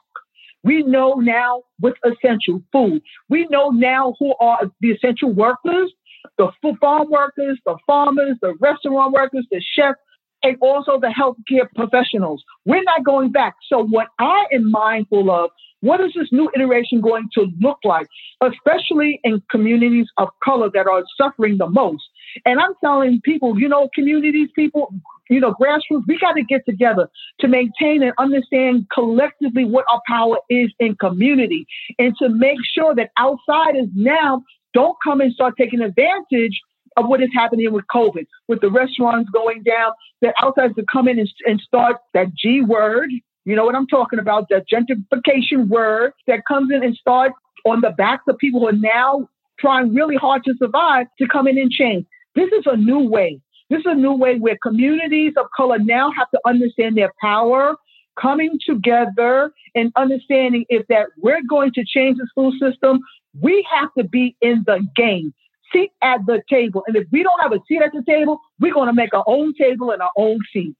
[0.63, 3.01] We know now what's essential food.
[3.29, 5.91] We know now who are the essential workers,
[6.37, 9.97] the farm workers, the farmers, the restaurant workers, the chefs,
[10.43, 12.43] and also the healthcare professionals.
[12.65, 13.55] We're not going back.
[13.67, 15.49] So what I am mindful of
[15.81, 18.07] what is this new iteration going to look like,
[18.41, 22.03] especially in communities of color that are suffering the most?
[22.45, 24.93] And I'm telling people, you know, communities, people,
[25.29, 30.01] you know, grassroots, we got to get together to maintain and understand collectively what our
[30.07, 31.65] power is in community
[31.99, 36.59] and to make sure that outsiders now don't come and start taking advantage
[36.97, 39.91] of what is happening with COVID, with the restaurants going down,
[40.21, 43.09] that outsiders to come in and, and start that G word.
[43.45, 44.47] You know what I'm talking about?
[44.49, 48.73] That gentrification word that comes in and starts on the backs of people who are
[48.73, 49.27] now
[49.59, 52.05] trying really hard to survive to come in and change.
[52.35, 53.39] This is a new way.
[53.69, 57.75] This is a new way where communities of color now have to understand their power,
[58.19, 62.99] coming together and understanding if that we're going to change the school system,
[63.39, 65.33] we have to be in the game,
[65.71, 66.83] seat at the table.
[66.87, 69.23] And if we don't have a seat at the table, we're going to make our
[69.27, 70.77] own table and our own seats.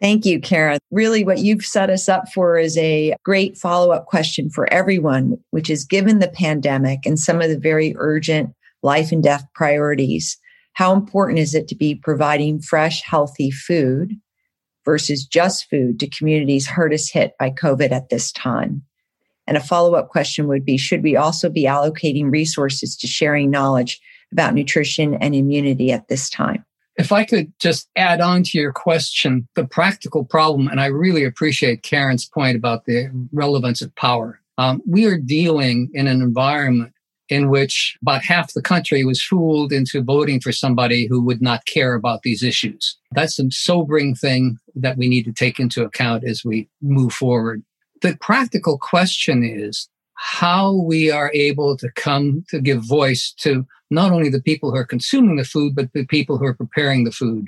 [0.00, 0.78] Thank you, Kara.
[0.92, 5.38] Really, what you've set us up for is a great follow up question for everyone,
[5.50, 10.38] which is given the pandemic and some of the very urgent life and death priorities,
[10.74, 14.14] how important is it to be providing fresh, healthy food
[14.84, 18.82] versus just food to communities hardest hit by COVID at this time?
[19.48, 23.50] And a follow up question would be Should we also be allocating resources to sharing
[23.50, 26.64] knowledge about nutrition and immunity at this time?
[26.98, 31.24] If I could just add on to your question, the practical problem, and I really
[31.24, 34.40] appreciate Karen's point about the relevance of power.
[34.58, 36.92] Um, we are dealing in an environment
[37.28, 41.66] in which about half the country was fooled into voting for somebody who would not
[41.66, 42.96] care about these issues.
[43.12, 47.62] That's a sobering thing that we need to take into account as we move forward.
[48.02, 54.10] The practical question is how we are able to come to give voice to not
[54.10, 57.12] only the people who are consuming the food, but the people who are preparing the
[57.12, 57.46] food.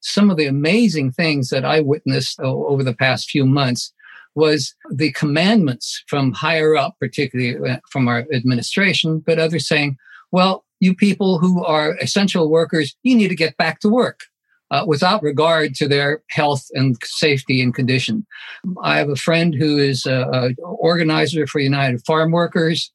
[0.00, 3.92] Some of the amazing things that I witnessed over the past few months
[4.36, 9.96] was the commandments from higher up, particularly uh, from our administration, but others saying,
[10.30, 14.20] well, you people who are essential workers, you need to get back to work.
[14.74, 18.26] Uh, without regard to their health and safety and condition.
[18.82, 22.90] I have a friend who is an organizer for United Farm Workers,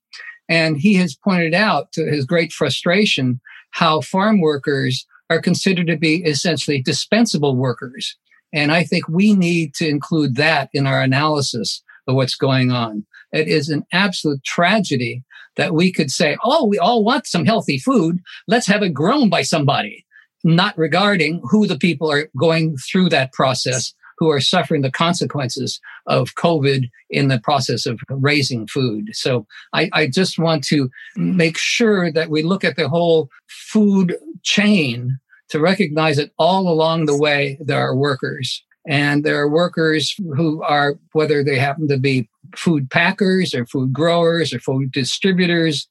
[0.49, 3.39] and he has pointed out to his great frustration
[3.71, 8.17] how farm workers are considered to be essentially dispensable workers.
[8.51, 13.05] And I think we need to include that in our analysis of what's going on.
[13.31, 15.23] It is an absolute tragedy
[15.55, 18.19] that we could say, oh, we all want some healthy food.
[18.49, 20.05] Let's have it grown by somebody,
[20.43, 25.79] not regarding who the people are going through that process who are suffering the consequences
[26.05, 29.09] of COVID in the process of raising food.
[29.13, 34.17] So I, I, just want to make sure that we look at the whole food
[34.43, 35.17] chain
[35.49, 38.63] to recognize that all along the way there are workers.
[38.87, 43.93] And there are workers who are, whether they happen to be food packers or food
[43.93, 45.87] growers or food distributors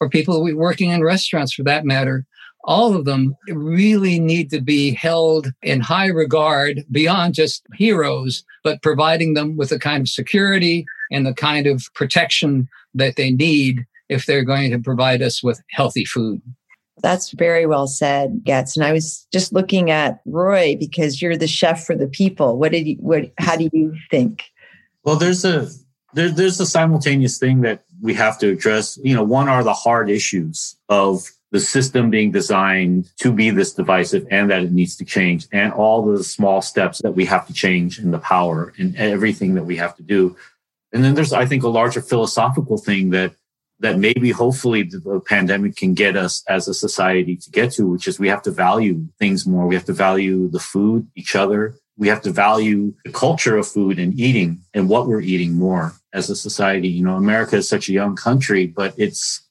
[0.00, 2.26] or people working in restaurants for that matter,
[2.64, 8.82] all of them really need to be held in high regard beyond just heroes, but
[8.82, 13.84] providing them with the kind of security and the kind of protection that they need
[14.08, 16.40] if they're going to provide us with healthy food.
[17.02, 18.76] That's very well said, Goetz.
[18.76, 22.58] And I was just looking at Roy because you're the chef for the people.
[22.58, 24.44] What did you, what, how do you think?
[25.04, 25.68] Well, there's a,
[26.14, 28.98] there, there's a simultaneous thing that we have to address.
[29.02, 33.74] You know, one are the hard issues of the system being designed to be this
[33.74, 37.46] divisive and that it needs to change and all the small steps that we have
[37.46, 40.34] to change in the power and everything that we have to do.
[40.92, 43.34] And then there's, I think, a larger philosophical thing that
[43.80, 48.06] that maybe hopefully the pandemic can get us as a society to get to, which
[48.06, 49.66] is we have to value things more.
[49.66, 51.74] We have to value the food, each other.
[51.96, 55.94] We have to value the culture of food and eating and what we're eating more
[56.12, 56.88] as a society.
[56.88, 59.42] You know, America is such a young country, but it's,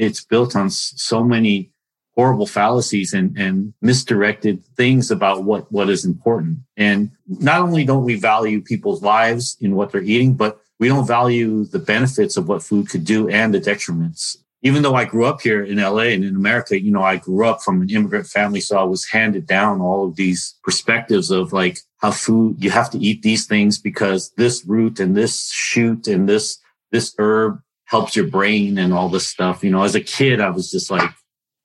[0.00, 1.70] it's built on so many
[2.14, 6.58] horrible fallacies and, and misdirected things about what, what is important.
[6.76, 11.06] And not only don't we value people's lives in what they're eating, but we don't
[11.06, 14.36] value the benefits of what food could do and the detriments.
[14.62, 17.46] Even though I grew up here in LA and in America, you know, I grew
[17.46, 18.60] up from an immigrant family.
[18.60, 22.90] So I was handed down all of these perspectives of like how food, you have
[22.90, 26.58] to eat these things because this root and this shoot and this,
[26.90, 27.60] this herb
[27.90, 29.64] helps your brain and all this stuff.
[29.64, 31.10] You know, as a kid, I was just like,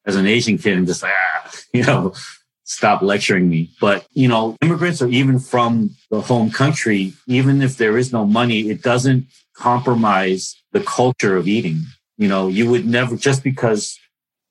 [0.05, 2.13] as an Asian kid, I'm just like, ah, you know,
[2.63, 3.69] stop lecturing me.
[3.79, 8.25] But, you know, immigrants or even from the home country, even if there is no
[8.25, 11.81] money, it doesn't compromise the culture of eating.
[12.17, 13.99] You know, you would never, just because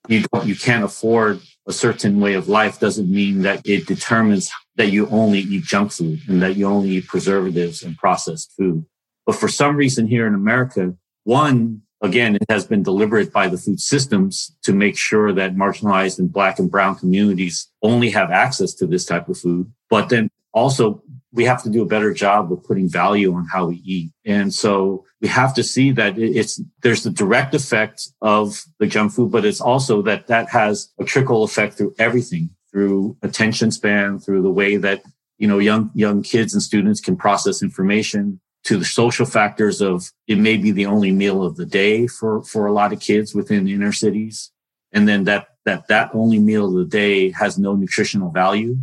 [0.09, 4.91] you you can't afford a certain way of life doesn't mean that it determines that
[4.91, 8.85] you only eat junk food and that you only eat preservatives and processed food.
[9.25, 10.95] But for some reason here in America,
[11.25, 16.19] one, again, it has been deliberate by the food systems to make sure that marginalized
[16.19, 19.73] and black and brown communities only have access to this type of food.
[19.91, 21.03] But then also
[21.33, 24.13] we have to do a better job of putting value on how we eat.
[24.25, 29.13] And so we have to see that it's, there's the direct effect of the junk
[29.13, 34.21] food, but it's also that that has a trickle effect through everything, through attention span,
[34.21, 35.03] through the way that,
[35.39, 40.11] you know, young, young kids and students can process information to the social factors of
[40.27, 43.35] it may be the only meal of the day for, for a lot of kids
[43.35, 44.51] within inner cities.
[44.93, 48.79] And then that, that, that only meal of the day has no nutritional value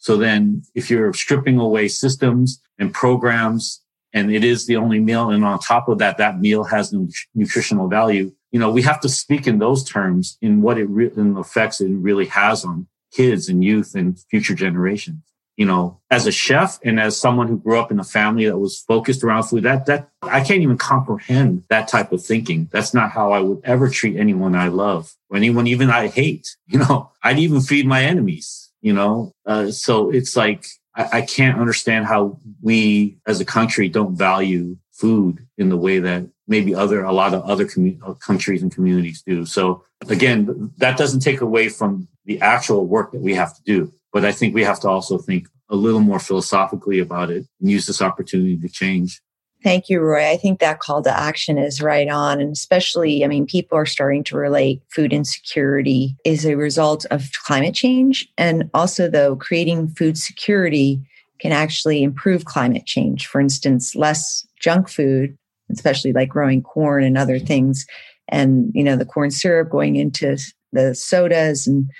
[0.00, 3.82] so then if you're stripping away systems and programs
[4.14, 7.06] and it is the only meal and on top of that, that meal has no
[7.34, 11.12] nutritional value, you know, we have to speak in those terms in what it really,
[11.16, 15.22] in effects it really has on kids and youth and future generations.
[15.60, 18.56] You know, as a chef and as someone who grew up in a family that
[18.56, 22.68] was focused around food, that, that I can't even comprehend that type of thinking.
[22.72, 26.56] That's not how I would ever treat anyone I love or anyone even I hate.
[26.66, 29.34] You know, I'd even feed my enemies you know?
[29.46, 34.76] Uh, so it's like, I, I can't understand how we as a country don't value
[34.92, 37.68] food in the way that maybe other, a lot of other
[38.04, 39.46] uh, countries and communities do.
[39.46, 43.92] So again, that doesn't take away from the actual work that we have to do.
[44.12, 47.70] But I think we have to also think a little more philosophically about it and
[47.70, 49.20] use this opportunity to change.
[49.62, 50.30] Thank you, Roy.
[50.30, 52.40] I think that call to action is right on.
[52.40, 57.30] And especially, I mean, people are starting to relate food insecurity is a result of
[57.44, 58.26] climate change.
[58.38, 61.02] And also, though, creating food security
[61.40, 63.26] can actually improve climate change.
[63.26, 65.36] For instance, less junk food,
[65.70, 67.86] especially like growing corn and other things,
[68.28, 70.38] and, you know, the corn syrup going into
[70.72, 71.90] the sodas and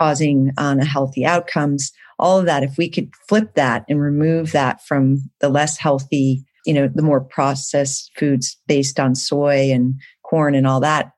[0.00, 1.92] causing unhealthy outcomes.
[2.18, 6.44] All of that, if we could flip that and remove that from the less healthy
[6.66, 11.12] you know, the more processed foods based on soy and corn and all that,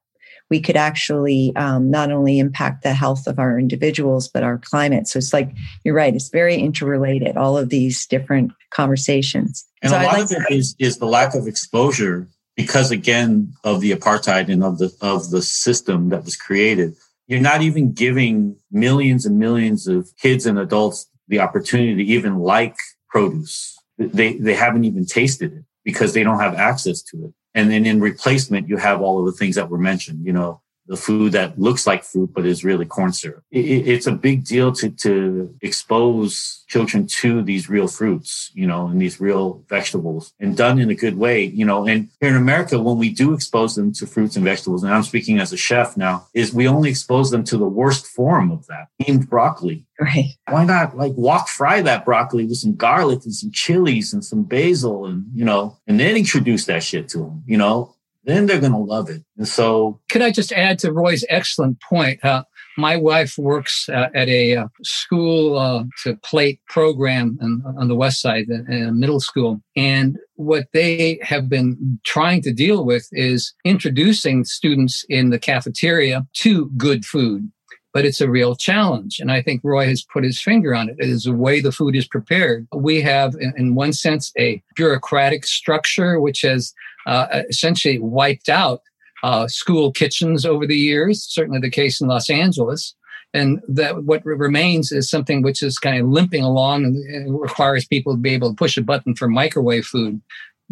[0.51, 5.09] we could actually um, not only impact the health of our individuals, but our climate.
[5.09, 5.51] So it's like,
[5.85, 9.67] you're right, it's very interrelated, all of these different conversations.
[9.81, 13.55] And so a lot like of it is, is the lack of exposure because again
[13.65, 16.95] of the apartheid and of the of the system that was created.
[17.33, 22.39] You're not even giving millions and millions of kids and adults the opportunity to even
[22.39, 22.77] like
[23.09, 27.35] produce they, they haven't even tasted it because they don't have access to it.
[27.55, 30.62] And then in replacement, you have all of the things that were mentioned, you know,
[30.87, 33.45] the food that looks like fruit but is really corn syrup.
[33.51, 38.87] It, it's a big deal to to expose children to these real fruits, you know,
[38.87, 41.87] and these real vegetables, and done in a good way, you know.
[41.87, 45.03] And here in America, when we do expose them to fruits and vegetables, and I'm
[45.03, 48.67] speaking as a chef now, is we only expose them to the worst form of
[48.67, 49.87] that, steamed broccoli.
[50.01, 50.35] Right.
[50.49, 54.43] Why not like wok fry that broccoli with some garlic and some chilies and some
[54.43, 57.95] basil and you know, and then introduce that shit to them, you know?
[58.25, 59.23] Then they're going to love it.
[59.37, 62.25] And so, could I just add to Roy's excellent point?
[62.25, 62.45] Uh,
[62.79, 67.95] my wife works uh, at a uh, school uh, to plate program in, on the
[67.95, 69.61] west side, a uh, middle school.
[69.77, 76.27] And what they have been trying to deal with is introducing students in the cafeteria
[76.35, 77.51] to good food.
[77.95, 79.19] But it's a real challenge.
[79.21, 80.97] And I think Roy has put his finger on it.
[80.99, 82.67] It is the way the food is prepared.
[82.75, 86.73] We have, in one sense, a bureaucratic structure, which has
[87.07, 88.81] uh, essentially wiped out
[89.23, 92.95] uh, school kitchens over the years, certainly the case in Los Angeles.
[93.35, 98.13] And that what remains is something which is kind of limping along and requires people
[98.13, 100.21] to be able to push a button for microwave food.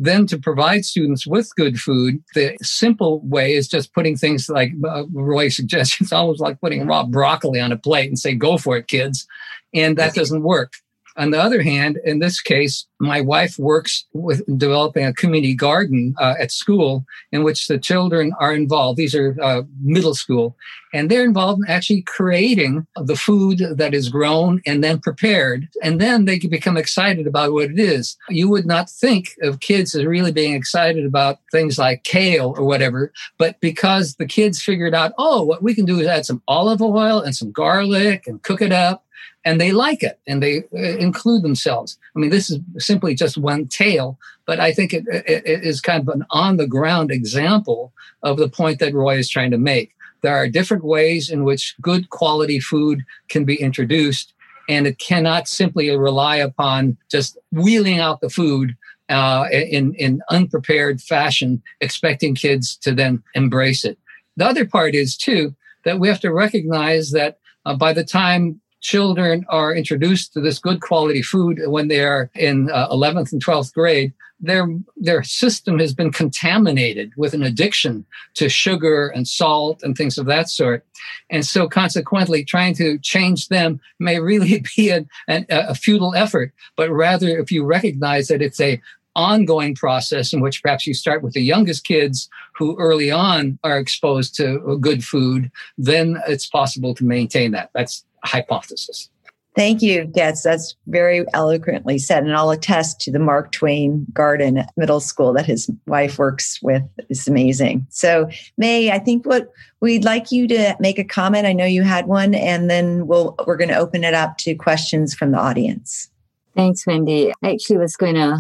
[0.03, 4.73] Then to provide students with good food, the simple way is just putting things like
[4.89, 5.97] uh, Roy suggests.
[6.01, 9.27] It's almost like putting raw broccoli on a plate and say, "Go for it, kids,"
[9.75, 10.73] and that doesn't work.
[11.21, 16.15] On the other hand, in this case, my wife works with developing a community garden
[16.19, 18.97] uh, at school in which the children are involved.
[18.97, 20.57] These are uh, middle school,
[20.95, 25.69] and they're involved in actually creating the food that is grown and then prepared.
[25.83, 28.17] And then they can become excited about what it is.
[28.31, 32.65] You would not think of kids as really being excited about things like kale or
[32.65, 36.43] whatever, but because the kids figured out, oh, what we can do is add some
[36.49, 39.05] olive oil and some garlic and cook it up
[39.45, 41.99] and they like it and they uh, include themselves.
[42.15, 45.81] I mean, this is simply just one tale, but I think it, it, it is
[45.81, 47.93] kind of an on the ground example
[48.23, 49.95] of the point that Roy is trying to make.
[50.23, 54.35] There are different ways in which good quality food can be introduced,
[54.69, 58.77] and it cannot simply rely upon just wheeling out the food
[59.09, 63.99] uh, in, in unprepared fashion, expecting kids to then embrace it.
[64.37, 65.55] The other part is, too,
[65.85, 70.59] that we have to recognize that uh, by the time children are introduced to this
[70.59, 74.67] good quality food when they are in uh, 11th and 12th grade, their
[74.97, 80.27] their system has been contaminated with an addiction to sugar and salt and things of
[80.27, 80.85] that sort.
[81.29, 86.91] And so consequently trying to change them may really be a, a, futile effort but
[86.91, 88.81] rather if you recognize that it's a
[89.17, 93.79] ongoing process in which perhaps you start with the youngest kids who early on are
[93.79, 97.71] exposed to good food then it's possible to maintain that.
[97.75, 99.11] That's hypothesis
[99.57, 100.43] Thank you, Goetz.
[100.43, 102.23] That's very eloquently said.
[102.23, 106.83] And I'll attest to the Mark Twain Garden Middle School that his wife works with.
[107.09, 107.87] It's amazing.
[107.91, 109.51] So, May, I think what
[109.81, 111.47] we'd like you to make a comment.
[111.47, 114.55] I know you had one, and then we'll we're going to open it up to
[114.55, 116.09] questions from the audience.
[116.55, 117.33] Thanks, Wendy.
[117.43, 118.39] I actually was going to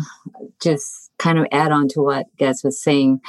[0.62, 3.20] just kind of add on to what Goetz was saying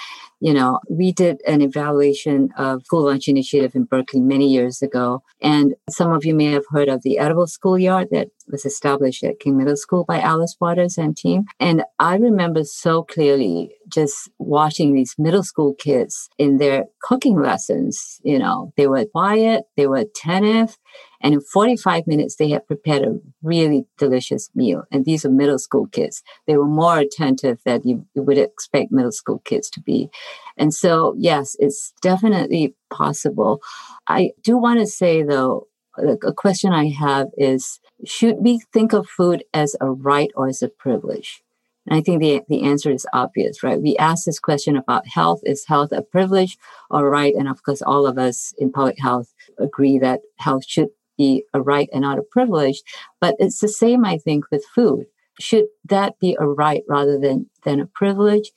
[0.41, 5.21] you know, we did an evaluation of school lunch initiative in Berkeley many years ago.
[5.39, 9.39] And some of you may have heard of the edible schoolyard that was established at
[9.39, 11.43] King Middle School by Alice Waters and team.
[11.59, 18.19] And I remember so clearly just watching these middle school kids in their cooking lessons.
[18.23, 20.75] You know, they were quiet, they were attentive,
[21.21, 24.83] and in 45 minutes, they had prepared a really delicious meal.
[24.91, 26.23] And these are middle school kids.
[26.47, 30.09] They were more attentive than you, would expect middle school kids to be.
[30.57, 33.61] And so, yes, it's definitely possible.
[34.07, 35.67] I do want to say, though,
[35.97, 40.61] a question I have is should we think of food as a right or as
[40.61, 41.43] a privilege?
[41.87, 43.81] And I think the, the answer is obvious, right?
[43.81, 45.41] We ask this question about health.
[45.43, 46.57] Is health a privilege
[46.89, 47.33] or right?
[47.35, 50.89] And of course, all of us in public health agree that health should
[51.21, 52.79] be a right and not a privilege.
[53.19, 55.05] But it's the same, I think, with food.
[55.39, 58.51] Should that be a right rather than, than a privilege?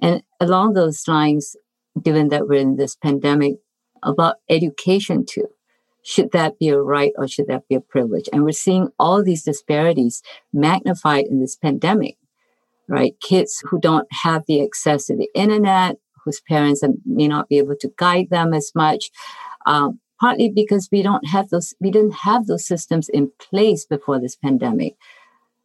[0.00, 1.56] And along those lines,
[2.06, 3.54] given that we're in this pandemic,
[4.02, 5.48] about education too.
[6.04, 8.28] Should that be a right or should that be a privilege?
[8.32, 12.16] And we're seeing all these disparities magnified in this pandemic,
[12.88, 13.14] right?
[13.20, 17.76] Kids who don't have the access to the internet, whose parents may not be able
[17.80, 19.10] to guide them as much,
[19.66, 24.20] um, partly because we don't have those, we didn't have those systems in place before
[24.20, 24.94] this pandemic.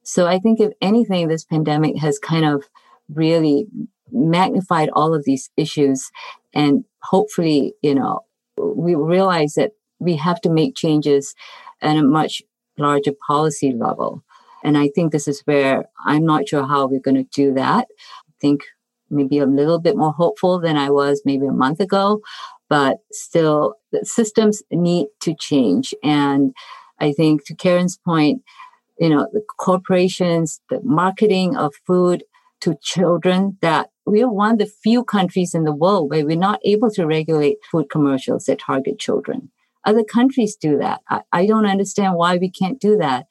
[0.03, 2.63] So I think if anything, this pandemic has kind of
[3.09, 3.67] really
[4.11, 6.11] magnified all of these issues
[6.53, 8.19] and hopefully you know
[8.57, 11.33] we realize that we have to make changes
[11.81, 12.41] at a much
[12.77, 14.23] larger policy level
[14.63, 17.87] and i think this is where i'm not sure how we're going to do that
[18.27, 18.61] i think
[19.09, 22.21] maybe a little bit more hopeful than i was maybe a month ago
[22.69, 26.53] but still systems need to change and
[26.99, 28.41] i think to karen's point
[28.99, 32.23] you know the corporations the marketing of food
[32.59, 36.37] to children that we are one of the few countries in the world where we're
[36.37, 39.51] not able to regulate food commercials that target children.
[39.85, 41.01] Other countries do that.
[41.09, 43.27] I, I don't understand why we can't do that.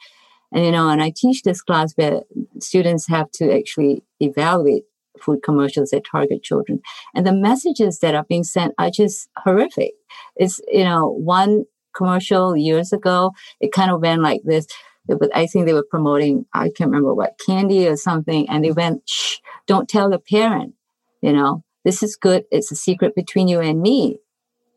[0.52, 2.22] And, you know, and I teach this class where
[2.60, 4.84] students have to actually evaluate
[5.22, 6.80] food commercials that target children.
[7.14, 9.92] And the messages that are being sent are just horrific.
[10.36, 11.64] It's, you know, one
[11.94, 14.66] commercial years ago, it kind of went like this
[15.06, 18.48] but I think they were promoting, I can't remember what, candy or something.
[18.48, 20.74] And they went, shh, don't tell the parent,
[21.20, 22.44] you know, this is good.
[22.50, 24.18] It's a secret between you and me.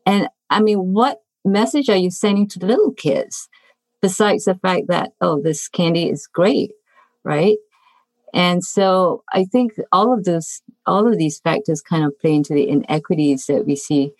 [0.04, 3.48] And I mean, what message are you sending to the little kids
[4.02, 6.72] besides the fact that, oh, this candy is great,
[7.24, 7.56] right?
[8.34, 12.54] And so I think all of those, all of these factors kind of play into
[12.54, 14.12] the inequities that we see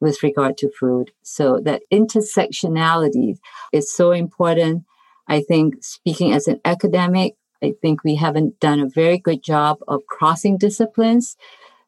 [0.00, 1.12] with regard to food.
[1.22, 3.38] So that intersectionality
[3.72, 4.84] is so important
[5.26, 9.78] I think speaking as an academic, I think we haven't done a very good job
[9.88, 11.36] of crossing disciplines.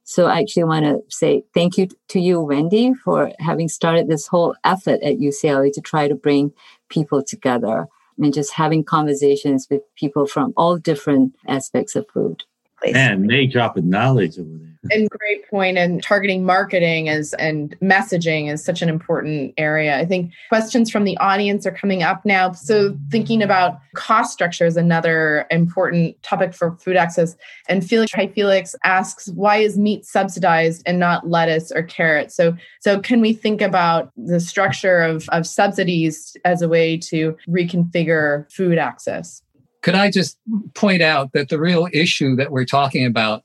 [0.05, 4.27] So I actually want to say thank you to you, Wendy, for having started this
[4.29, 6.53] whole effort at UCLA to try to bring
[6.89, 12.45] people together and just having conversations with people from all different aspects of food.
[12.85, 14.67] Man, May dropping knowledge over there.
[14.91, 15.51] And great point.
[15.51, 19.99] point and targeting marketing is and messaging is such an important area.
[19.99, 22.53] I think questions from the audience are coming up now.
[22.53, 27.37] So thinking about cost structure is another important topic for food access.
[27.69, 32.35] And felix hi felix asks why is meat subsidized and not lettuce or carrots?
[32.35, 37.37] so so can we think about the structure of, of subsidies as a way to
[37.49, 39.43] reconfigure food access
[39.87, 40.37] could I just
[40.75, 43.45] point out that the real issue that we're talking about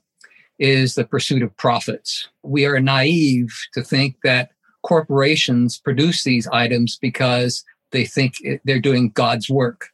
[0.58, 2.28] is the pursuit of profits.
[2.42, 4.50] We are naive to think that
[4.82, 7.62] corporations produce these items because
[7.92, 9.90] they think they're doing God's work.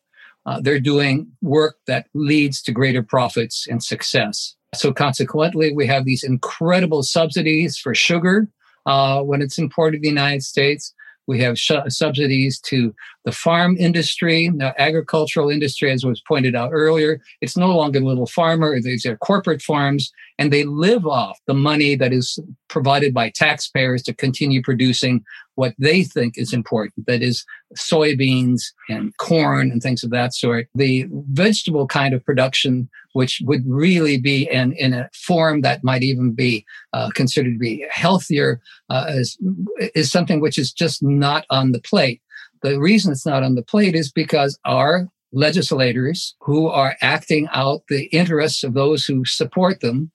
[0.46, 4.54] Uh, they're doing work that leads to greater profits and success.
[4.74, 8.48] So consequently, we have these incredible subsidies for sugar
[8.86, 10.94] uh, when it's imported to the United States.
[11.28, 16.70] We have sh- subsidies to the farm industry, the agricultural industry, as was pointed out
[16.72, 17.20] earlier.
[17.42, 21.96] It's no longer little farmer; these are corporate farms, and they live off the money
[21.96, 25.24] that is provided by taxpayers to continue producing
[25.56, 27.06] what they think is important.
[27.06, 27.44] That is
[27.76, 30.68] soybeans and corn and things of that sort.
[30.74, 36.04] The vegetable kind of production, which would really be in, in a form that might
[36.04, 39.36] even be uh, considered to be healthier, uh, is,
[39.96, 42.22] is something which is just not on the plate.
[42.62, 47.82] The reason it's not on the plate is because our legislators who are acting out
[47.88, 50.10] the interests of those who support them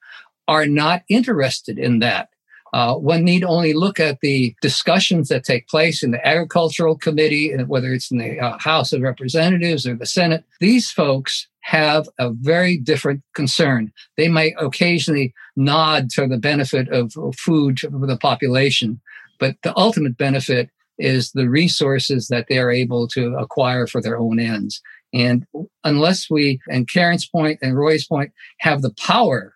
[0.48, 2.30] are not interested in that.
[2.74, 7.56] Uh, one need only look at the discussions that take place in the Agricultural Committee,
[7.68, 10.44] whether it's in the uh, House of Representatives or the Senate.
[10.60, 13.92] These folks have a very different concern.
[14.18, 19.00] They might occasionally nod to the benefit of food for the population,
[19.40, 24.40] but the ultimate benefit is the resources that they're able to acquire for their own
[24.40, 24.82] ends.
[25.14, 25.46] And
[25.84, 29.54] unless we, and Karen's point and Roy's point, have the power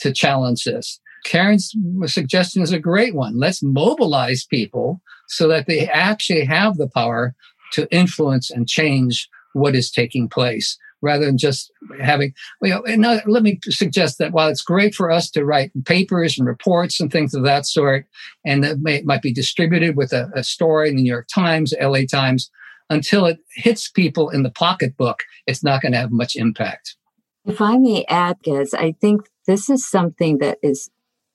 [0.00, 1.74] to challenge this, Karen's
[2.06, 3.38] suggestion is a great one.
[3.38, 7.34] Let's mobilize people so that they actually have the power
[7.72, 12.32] to influence and change what is taking place rather than just having,
[12.62, 15.72] you know, and now, let me suggest that while it's great for us to write
[15.84, 18.06] papers and reports and things of that sort,
[18.46, 21.74] and that may, might be distributed with a, a story in the New York Times,
[21.80, 22.50] LA Times,
[22.92, 26.96] until it hits people in the pocketbook, it's not going to have much impact.
[27.44, 30.90] If I may add, Gaz, I think this is something that is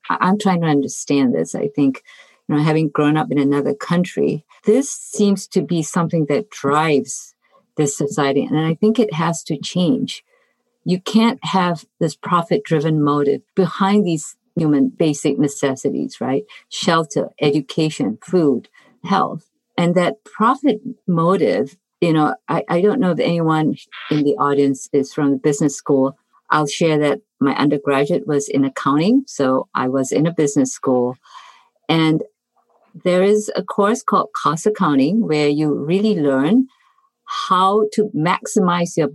[0.09, 1.53] I'm trying to understand this.
[1.53, 2.01] I think,
[2.47, 7.35] you know, having grown up in another country, this seems to be something that drives
[7.75, 8.45] this society.
[8.45, 10.23] And I think it has to change.
[10.85, 16.43] You can't have this profit driven motive behind these human basic necessities, right?
[16.69, 18.69] Shelter, education, food,
[19.03, 19.49] health.
[19.77, 23.75] And that profit motive, you know, I, I don't know if anyone
[24.09, 26.17] in the audience is from business school.
[26.49, 29.23] I'll share that my undergraduate was in accounting.
[29.27, 31.15] So I was in a business school.
[31.87, 32.23] And
[33.03, 36.67] there is a course called cost accounting where you really learn
[37.25, 39.09] how to maximize your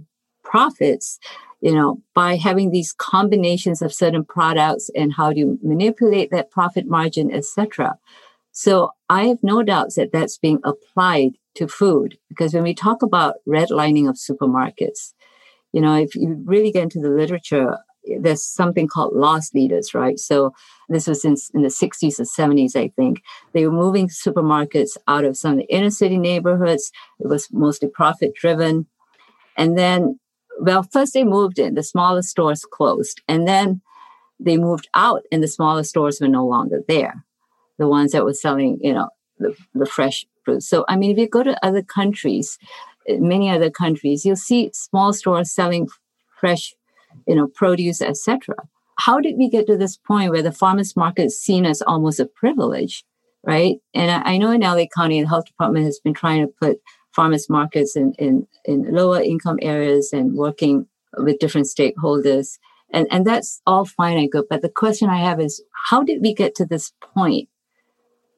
[0.44, 1.18] profits
[1.60, 6.86] you know by having these combinations of certain products and how you manipulate that profit
[6.86, 7.96] margin etc
[8.52, 13.02] so i have no doubts that that's being applied to food because when we talk
[13.02, 15.12] about redlining of supermarkets
[15.72, 17.76] you know if you really get into the literature
[18.20, 20.18] there's something called loss leaders, right?
[20.18, 20.52] So
[20.88, 23.22] this was in, in the 60s or 70s, I think.
[23.52, 26.90] They were moving supermarkets out of some of the inner city neighborhoods.
[27.20, 28.86] It was mostly profit driven.
[29.56, 30.18] And then,
[30.60, 33.20] well, first they moved in, the smaller stores closed.
[33.28, 33.80] And then
[34.40, 37.24] they moved out and the smaller stores were no longer there.
[37.82, 39.08] The ones that were selling, you know,
[39.38, 40.62] the, the fresh fruit.
[40.62, 42.58] So, I mean, if you go to other countries,
[43.08, 45.88] eh, many other countries, you'll see small stores selling
[46.38, 46.74] fresh
[47.26, 48.54] you know, produce, etc.
[48.98, 52.20] How did we get to this point where the farmers market is seen as almost
[52.20, 53.04] a privilege,
[53.42, 53.76] right?
[53.94, 56.78] And I, I know in LA County, the health department has been trying to put
[57.14, 62.58] farmers markets in, in, in lower income areas and working with different stakeholders.
[62.92, 64.44] And, and that's all fine and good.
[64.48, 67.48] But the question I have is how did we get to this point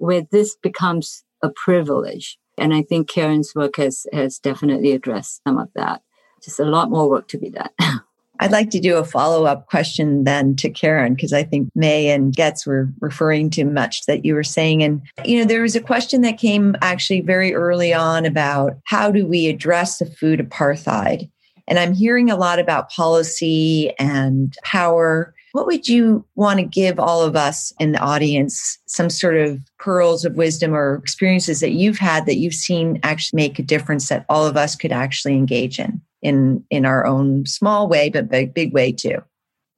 [0.05, 2.39] where this becomes a privilege?
[2.57, 6.03] And I think Karen's work has, has definitely addressed some of that.
[6.43, 7.71] Just a lot more work to be done.
[8.41, 12.11] I'd like to do a follow up question then to Karen, because I think May
[12.11, 14.83] and Goetz were referring to much that you were saying.
[14.83, 19.11] And, you know, there was a question that came actually very early on about how
[19.11, 21.31] do we address the food apartheid?
[21.69, 25.33] And I'm hearing a lot about policy and power.
[25.55, 29.61] What would you want to give all of us in the audience some sort of
[29.79, 34.09] pearls of wisdom or experiences that you've had that you've seen actually make a difference
[34.09, 36.01] that all of us could actually engage in?
[36.25, 39.19] in in our own small way, but big big way too.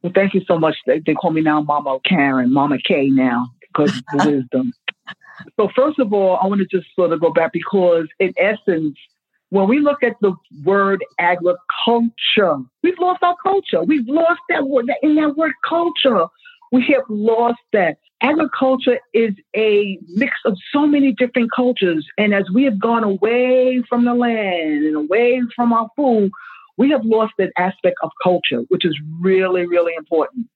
[0.03, 0.77] Well, thank you so much.
[0.87, 4.73] They, they call me now Mama Karen, Mama K now because of the wisdom.
[5.57, 8.97] So first of all, I want to just sort of go back because in essence,
[9.51, 10.35] when we look at the
[10.65, 13.83] word agriculture, we've lost our culture.
[13.83, 16.27] We've lost that word in that word culture.
[16.73, 17.99] We have lost that.
[18.23, 22.07] Agriculture is a mix of so many different cultures.
[22.19, 26.31] And as we have gone away from the land and away from our food,
[26.77, 30.47] we have lost that aspect of culture, which is really, really important.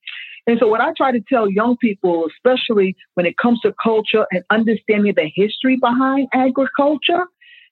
[0.46, 4.26] And so, what I try to tell young people, especially when it comes to culture
[4.32, 7.26] and understanding the history behind agriculture,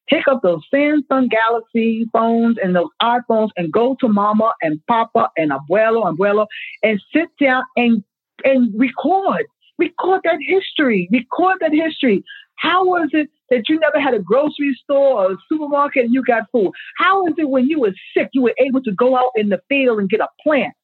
[0.09, 5.30] pick up those Samsung Galaxy phones and those iPhones and go to mama and papa
[5.36, 6.46] and abuelo, abuelo,
[6.82, 8.02] and sit down and
[8.44, 9.46] and record.
[9.78, 11.09] Record that history.
[11.12, 12.24] Record that history.
[12.56, 16.24] How was it that you never had a grocery store or a supermarket and you
[16.24, 16.72] got food?
[16.96, 19.61] How is it when you were sick, you were able to go out in the
[19.68, 20.74] field and get a plant?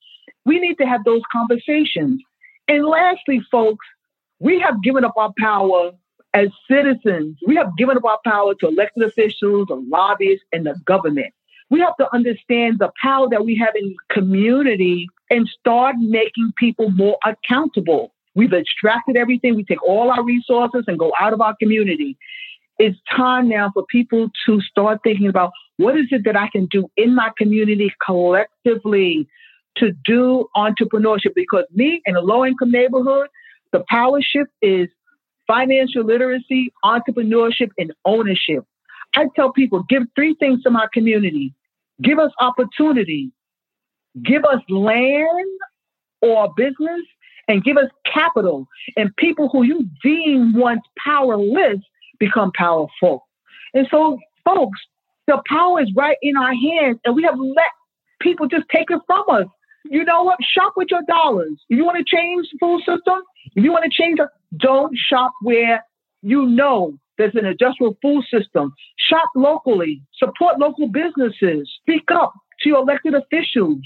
[0.44, 2.22] We need to have those conversations.
[2.68, 3.84] And lastly, folks,
[4.38, 5.90] we have given up our power
[6.35, 7.39] as citizens.
[7.47, 11.32] We have given up our power to elected officials, the lobbyists, and the government.
[11.70, 16.91] We have to understand the power that we have in community and start making people
[16.91, 18.12] more accountable.
[18.35, 19.55] We've extracted everything.
[19.55, 22.18] We take all our resources and go out of our community.
[22.78, 26.66] It's time now for people to start thinking about what is it that I can
[26.66, 29.28] do in my community collectively
[29.76, 31.35] to do entrepreneurship.
[31.35, 33.28] Because me in a low income neighborhood,
[33.72, 34.89] the power shift is
[35.47, 38.64] financial literacy, entrepreneurship, and ownership.
[39.16, 41.55] I tell people give three things to my community
[42.03, 43.30] give us opportunity,
[44.22, 45.61] give us land
[46.22, 47.03] or business,
[47.49, 48.66] and give us capital.
[48.97, 51.78] And people who you deem once powerless
[52.18, 53.26] become powerful.
[53.74, 54.80] And so, folks,
[55.26, 57.70] the power is right in our hands, and we have let
[58.20, 59.47] people just take it from us.
[59.84, 60.38] You know what?
[60.42, 61.61] Shop with your dollars.
[61.68, 63.22] You want to change the food system,
[63.55, 65.84] if you want to change, it, don't shop where
[66.22, 68.72] you know there's an adjustable food system.
[68.99, 70.03] Shop locally.
[70.14, 71.70] Support local businesses.
[71.82, 73.80] Speak up to your elected officials.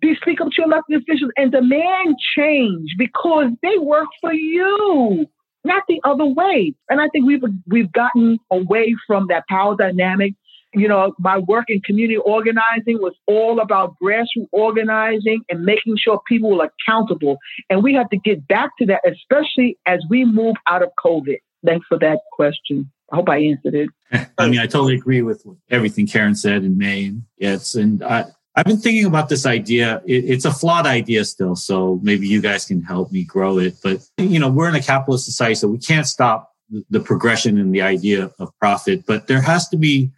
[0.00, 5.26] Be speak up to your elected officials and demand change because they work for you,
[5.64, 6.74] not the other way.
[6.88, 10.34] And I think we've we've gotten away from that power dynamic.
[10.74, 16.20] You know, my work in community organizing was all about grassroots organizing and making sure
[16.26, 17.38] people were accountable.
[17.68, 21.38] And we have to get back to that, especially as we move out of COVID.
[21.64, 22.90] Thanks for that question.
[23.12, 23.90] I hope I answered it.
[24.38, 27.12] I mean, I totally agree with everything Karen said in May.
[27.36, 30.02] Yes, and I, I've been thinking about this idea.
[30.06, 33.76] It, it's a flawed idea still, so maybe you guys can help me grow it.
[33.82, 36.52] But you know, we're in a capitalist society, so we can't stop
[36.90, 39.04] the progression in the idea of profit.
[39.06, 40.10] But there has to be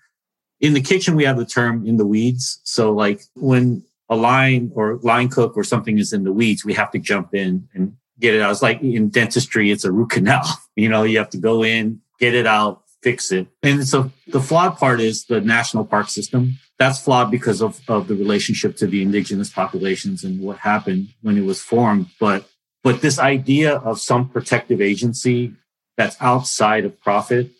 [0.64, 1.14] in the kitchen.
[1.14, 5.56] We have the term "in the weeds." So, like when a line or line cook
[5.56, 8.50] or something is in the weeds, we have to jump in and get it out.
[8.50, 10.44] It's like in dentistry, it's a root canal.
[10.76, 13.46] You know, you have to go in, get it out, fix it.
[13.62, 16.58] And so the flawed part is the national park system.
[16.80, 21.38] That's flawed because of, of the relationship to the indigenous populations and what happened when
[21.38, 22.08] it was formed.
[22.18, 22.48] But
[22.82, 25.52] but this idea of some protective agency
[25.96, 27.52] that's outside of profit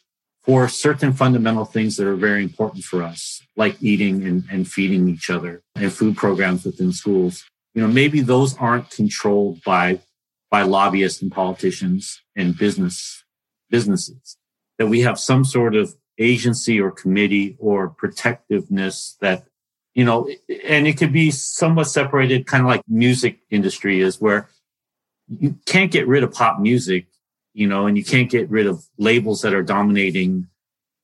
[0.45, 5.09] for certain fundamental things that are very important for us, like eating and, and feeding
[5.09, 7.45] each other and food programs within schools.
[7.75, 10.01] You know, maybe those aren't controlled by
[10.51, 13.25] by lobbyists and politicians and business
[13.71, 14.37] businesses
[14.79, 19.47] that we have some sort of agency or committee or protectiveness that
[19.95, 20.29] you know
[20.69, 24.49] and it could be somewhat separated kind of like music industry is where
[25.27, 27.07] you can't get rid of pop music
[27.55, 30.47] you know and you can't get rid of labels that are dominating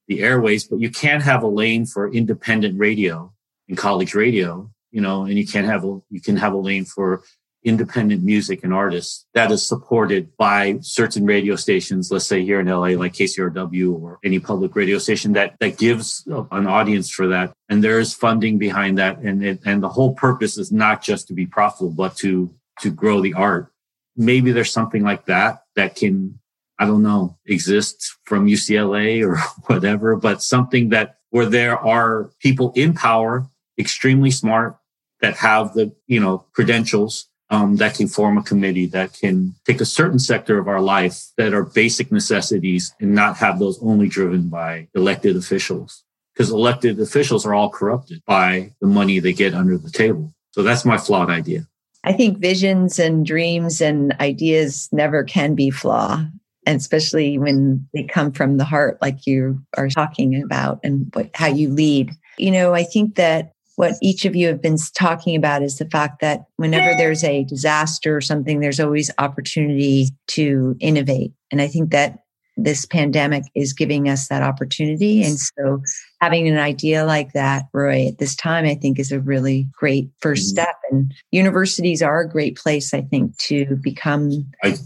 [0.09, 3.33] the airways but you can have a lane for independent radio
[3.69, 6.85] and college radio you know and you can have a you can have a lane
[6.85, 7.23] for
[7.63, 12.67] independent music and artists that is supported by certain radio stations, let's say here in
[12.67, 17.53] LA, like KCRW or any public radio station that, that gives an audience for that.
[17.69, 19.19] And there is funding behind that.
[19.19, 22.91] And it, and the whole purpose is not just to be profitable, but to, to
[22.91, 23.71] grow the art.
[24.17, 26.40] Maybe there's something like that that can,
[26.81, 29.37] I don't know, exist from UCLA or
[29.73, 33.47] whatever, but something that where there are people in power,
[33.79, 34.77] extremely smart,
[35.21, 39.81] that have the, you know, credentials um, that can form a committee that can take
[39.81, 44.09] a certain sector of our life that are basic necessities and not have those only
[44.09, 46.05] driven by elected officials.
[46.33, 50.33] Because elected officials are all corrupted by the money they get under the table.
[50.53, 51.67] So that's my flawed idea.
[52.03, 56.33] I think visions and dreams and ideas never can be flawed,
[56.71, 61.29] and especially when they come from the heart, like you are talking about, and what,
[61.35, 62.13] how you lead.
[62.39, 65.89] You know, I think that what each of you have been talking about is the
[65.91, 71.33] fact that whenever there's a disaster or something, there's always opportunity to innovate.
[71.51, 72.21] And I think that
[72.57, 75.25] this pandemic is giving us that opportunity.
[75.25, 75.83] And so
[76.21, 80.11] having an idea like that, Roy, at this time, I think is a really great
[80.21, 80.35] 1st mm-hmm.
[80.35, 80.77] step.
[80.91, 84.77] And universities are a great place, I think, to become I,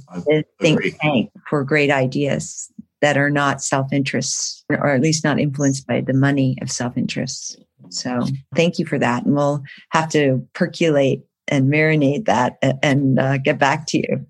[0.61, 2.71] think tank for great ideas
[3.01, 6.97] that are not self interest or at least not influenced by the money of self
[6.97, 7.59] interest.
[7.91, 8.23] So
[8.55, 9.25] thank you for that.
[9.25, 14.27] And we'll have to percolate and marinate that and uh, get back to you.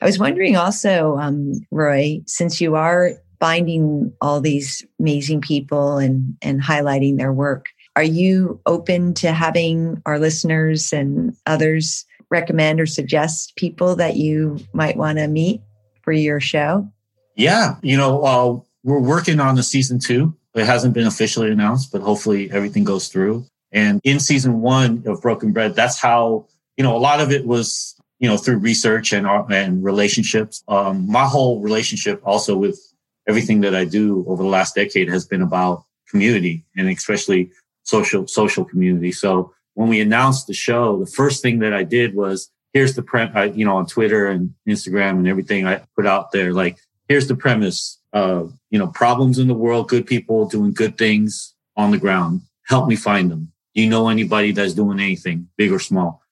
[0.00, 6.36] I was wondering also, um, Roy, since you are finding all these amazing people and,
[6.42, 12.86] and highlighting their work, are you open to having our listeners and others recommend or
[12.86, 15.60] suggest people that you might want to meet
[16.02, 16.88] for your show?
[17.34, 20.34] Yeah, you know, uh, we're working on the season two.
[20.54, 23.46] It hasn't been officially announced, but hopefully everything goes through.
[23.70, 27.46] And in season one of Broken Bread, that's how, you know, a lot of it
[27.46, 30.64] was, you know, through research and, uh, and relationships.
[30.68, 32.80] Um, my whole relationship also with
[33.28, 37.50] everything that I do over the last decade has been about community and especially
[37.82, 39.12] social, social community.
[39.12, 43.02] So when we announced the show, the first thing that I did was here's the
[43.02, 46.78] prem, I, you know, on Twitter and Instagram and everything I put out there, like,
[47.08, 51.54] here's the premise of, you know, problems in the world, good people doing good things
[51.76, 52.42] on the ground.
[52.66, 53.52] Help me find them.
[53.74, 56.22] Do you know anybody that's doing anything big or small?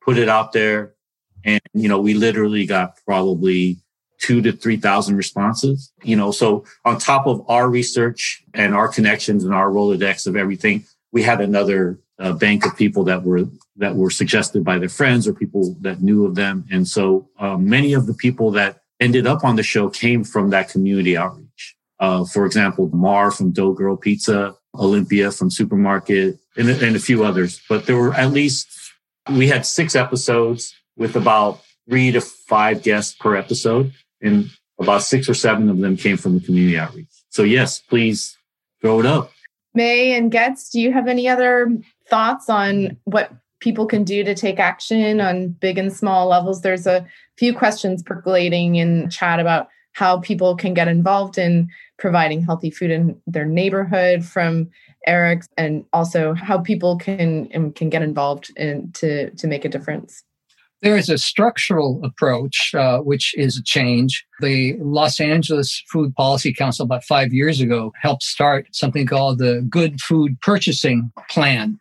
[0.00, 0.94] Put it out there.
[1.44, 3.78] And, you know, we literally got probably
[4.24, 9.44] two to 3,000 responses, you know, so on top of our research and our connections
[9.44, 13.44] and our Rolodex of everything, we had another uh, bank of people that were
[13.76, 16.64] that were suggested by their friends or people that knew of them.
[16.70, 20.50] And so um, many of the people that ended up on the show came from
[20.50, 21.76] that community outreach.
[21.98, 27.24] Uh, for example, Mar from Dough Girl Pizza, Olympia from Süprmarkt, and, and a few
[27.24, 27.60] others.
[27.68, 28.68] But there were at least,
[29.28, 33.92] we had six episodes with about three to five guests per episode.
[34.24, 34.50] And
[34.80, 37.06] about six or seven of them came from the community outreach.
[37.28, 38.36] So yes, please
[38.80, 39.30] throw it up.
[39.74, 41.70] May and Goetz, do you have any other
[42.08, 43.30] thoughts on what
[43.64, 46.60] people can do to take action on big and small levels.
[46.60, 47.04] There's a
[47.38, 52.90] few questions percolating in chat about how people can get involved in providing healthy food
[52.90, 54.68] in their neighborhood from
[55.06, 60.22] Eric, and also how people can can get involved in to to make a difference.
[60.84, 64.22] There is a structural approach, uh, which is a change.
[64.40, 69.66] The Los Angeles Food Policy Council, about five years ago, helped start something called the
[69.66, 71.80] Good Food Purchasing Plan.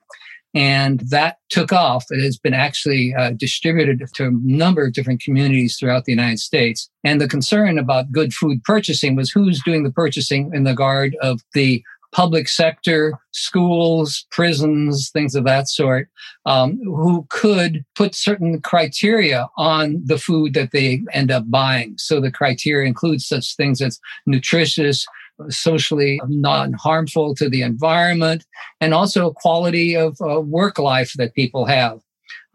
[0.55, 2.05] And that took off.
[2.11, 6.39] It has been actually uh, distributed to a number of different communities throughout the United
[6.39, 6.89] States.
[7.03, 11.17] And the concern about good food purchasing was who's doing the purchasing in the guard
[11.21, 11.83] of the
[12.13, 16.09] public sector, schools, prisons, things of that sort,
[16.45, 21.95] um, who could put certain criteria on the food that they end up buying.
[21.97, 25.05] So the criteria includes such things as nutritious,
[25.49, 28.45] socially non harmful to the environment,
[28.79, 31.99] and also quality of uh, work life that people have.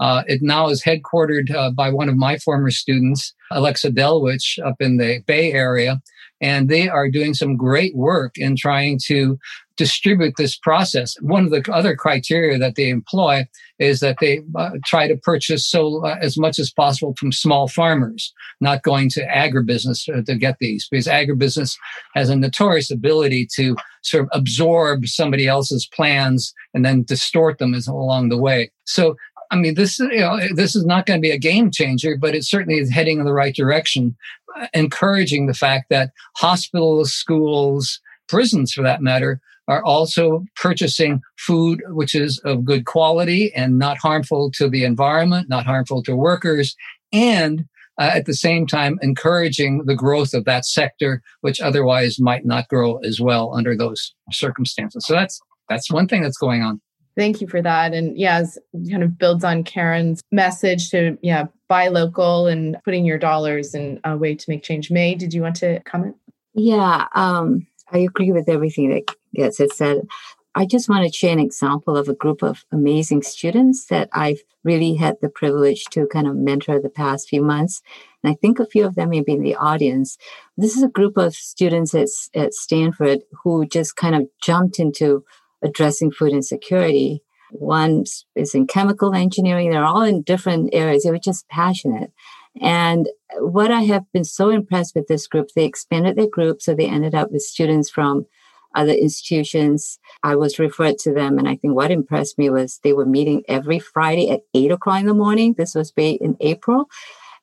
[0.00, 4.76] Uh, it now is headquartered uh, by one of my former students, Alexa Delwiche, up
[4.80, 6.00] in the Bay Area.
[6.40, 9.38] And they are doing some great work in trying to
[9.76, 11.16] distribute this process.
[11.20, 13.46] One of the other criteria that they employ
[13.78, 17.68] is that they uh, try to purchase so uh, as much as possible from small
[17.68, 21.76] farmers, not going to agribusiness uh, to get these, because agribusiness
[22.14, 27.74] has a notorious ability to sort of absorb somebody else's plans and then distort them
[27.74, 28.70] as along the way.
[28.84, 29.16] So
[29.50, 32.34] I mean, this you know this is not going to be a game changer, but
[32.34, 34.16] it certainly is heading in the right direction,
[34.56, 41.82] uh, encouraging the fact that hospitals, schools, prisons, for that matter, are also purchasing food
[41.88, 46.76] which is of good quality and not harmful to the environment, not harmful to workers,
[47.12, 47.64] and
[47.98, 52.68] uh, at the same time encouraging the growth of that sector, which otherwise might not
[52.68, 55.04] grow as well under those circumstances.
[55.06, 56.80] So that's that's one thing that's going on.
[57.18, 57.94] Thank you for that.
[57.94, 58.44] And yeah,
[58.88, 63.98] kind of builds on Karen's message to yeah, buy local and putting your dollars in
[64.04, 64.88] a way to make change.
[64.88, 66.14] May, did you want to comment?
[66.54, 70.06] Yeah, um, I agree with everything that Goetz said.
[70.54, 74.40] I just want to share an example of a group of amazing students that I've
[74.62, 77.82] really had the privilege to kind of mentor the past few months.
[78.22, 80.18] And I think a few of them may be in the audience.
[80.56, 85.24] This is a group of students at, at Stanford who just kind of jumped into
[85.62, 87.22] addressing food insecurity.
[87.50, 88.04] One
[88.34, 89.70] is in chemical engineering.
[89.70, 91.04] They're all in different areas.
[91.04, 92.12] They were just passionate.
[92.60, 96.60] And what I have been so impressed with this group, they expanded their group.
[96.60, 98.26] So they ended up with students from
[98.74, 99.98] other institutions.
[100.22, 101.38] I was referred to them.
[101.38, 105.00] And I think what impressed me was they were meeting every Friday at eight o'clock
[105.00, 105.54] in the morning.
[105.56, 106.86] This was in April.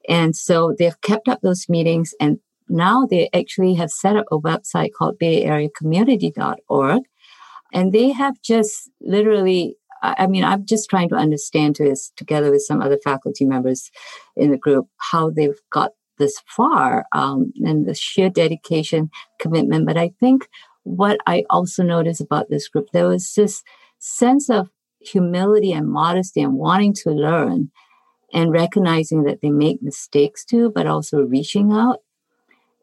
[0.07, 2.13] And so they've kept up those meetings.
[2.19, 2.39] And
[2.69, 7.03] now they actually have set up a website called bayareacommunity.org
[7.75, 12.49] and they have just literally, I mean, I'm just trying to understand to this together
[12.49, 13.91] with some other faculty members
[14.37, 19.09] in the group how they've got this far um, and the sheer dedication,
[19.41, 19.85] commitment.
[19.85, 20.47] But I think
[20.83, 23.61] what I also noticed about this group, there was this
[23.99, 24.69] sense of
[25.01, 27.71] humility and modesty and wanting to learn
[28.31, 31.99] and recognizing that they make mistakes too, but also reaching out.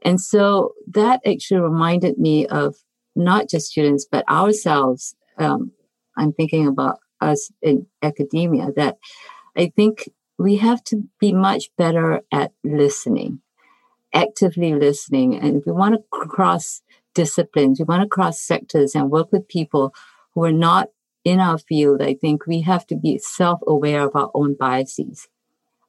[0.02, 2.76] And so that actually reminded me of
[3.14, 5.14] not just students, but ourselves.
[5.38, 5.72] Um,
[6.16, 8.98] I'm thinking about us in academia that
[9.56, 13.40] I think we have to be much better at listening,
[14.12, 15.38] actively listening.
[15.38, 16.82] And if we want to cross
[17.14, 17.78] disciplines.
[17.78, 19.94] We want to cross sectors and work with people
[20.34, 20.88] who are not
[21.24, 22.02] in our field.
[22.02, 25.28] I think we have to be self aware of our own biases,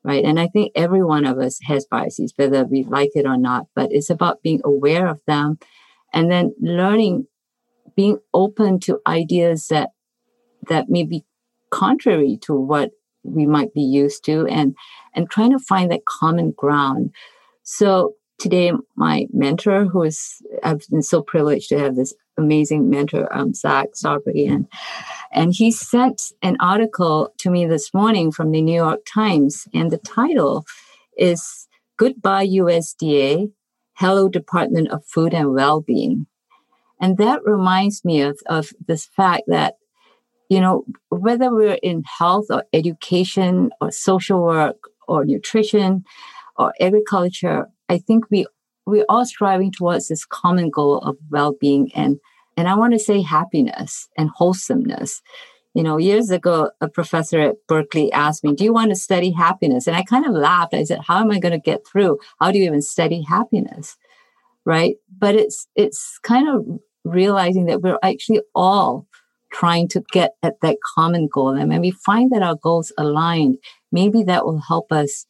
[0.03, 0.23] right?
[0.23, 3.67] And I think every one of us has biases, whether we like it or not,
[3.75, 5.57] but it's about being aware of them
[6.13, 7.27] and then learning,
[7.95, 9.89] being open to ideas that,
[10.69, 11.25] that may be
[11.71, 12.91] contrary to what
[13.23, 14.75] we might be used to and,
[15.13, 17.11] and trying to find that common ground.
[17.63, 23.31] So today my mentor who is i've been so privileged to have this amazing mentor
[23.31, 24.67] um, zach Strawberry, and
[25.31, 29.91] and he sent an article to me this morning from the new york times and
[29.91, 30.65] the title
[31.17, 33.49] is goodbye usda
[34.03, 36.27] hello department of food and well-being
[36.99, 39.75] and that reminds me of, of this fact that
[40.49, 44.75] you know whether we're in health or education or social work
[45.07, 46.03] or nutrition
[46.57, 48.45] or agriculture I think we
[48.85, 52.19] we're all striving towards this common goal of well-being and
[52.57, 55.21] and I want to say happiness and wholesomeness.
[55.73, 59.31] You know, years ago, a professor at Berkeley asked me, Do you want to study
[59.31, 59.87] happiness?
[59.87, 60.73] And I kind of laughed.
[60.73, 62.19] I said, How am I going to get through?
[62.39, 63.97] How do you even study happiness?
[64.65, 64.97] Right.
[65.17, 69.07] But it's it's kind of realizing that we're actually all
[69.51, 71.49] trying to get at that common goal.
[71.49, 73.57] And when we find that our goals aligned,
[73.91, 75.25] maybe that will help us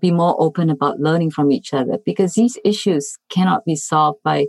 [0.00, 4.46] be more open about learning from each other because these issues cannot be solved by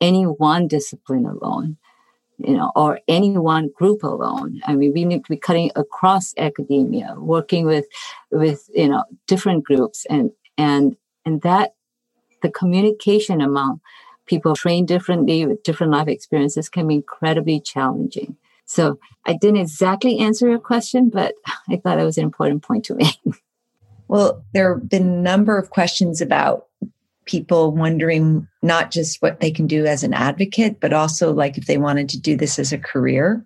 [0.00, 1.78] any one discipline alone
[2.38, 4.60] you know or any one group alone.
[4.66, 7.86] I mean we need to be cutting across academia working with
[8.30, 11.74] with you know different groups and and and that
[12.42, 13.80] the communication among
[14.26, 18.36] people trained differently with different life experiences can be incredibly challenging.
[18.66, 21.34] So i didn't exactly answer your question but
[21.68, 23.18] i thought it was an important point to make.
[24.08, 26.65] Well, there have been a number of questions about
[27.26, 31.66] people wondering not just what they can do as an advocate, but also like if
[31.66, 33.44] they wanted to do this as a career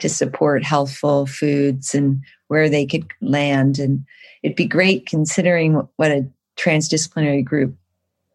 [0.00, 3.78] to support healthful foods and where they could land.
[3.78, 4.04] And
[4.42, 6.28] it'd be great considering what a
[6.58, 7.74] transdisciplinary group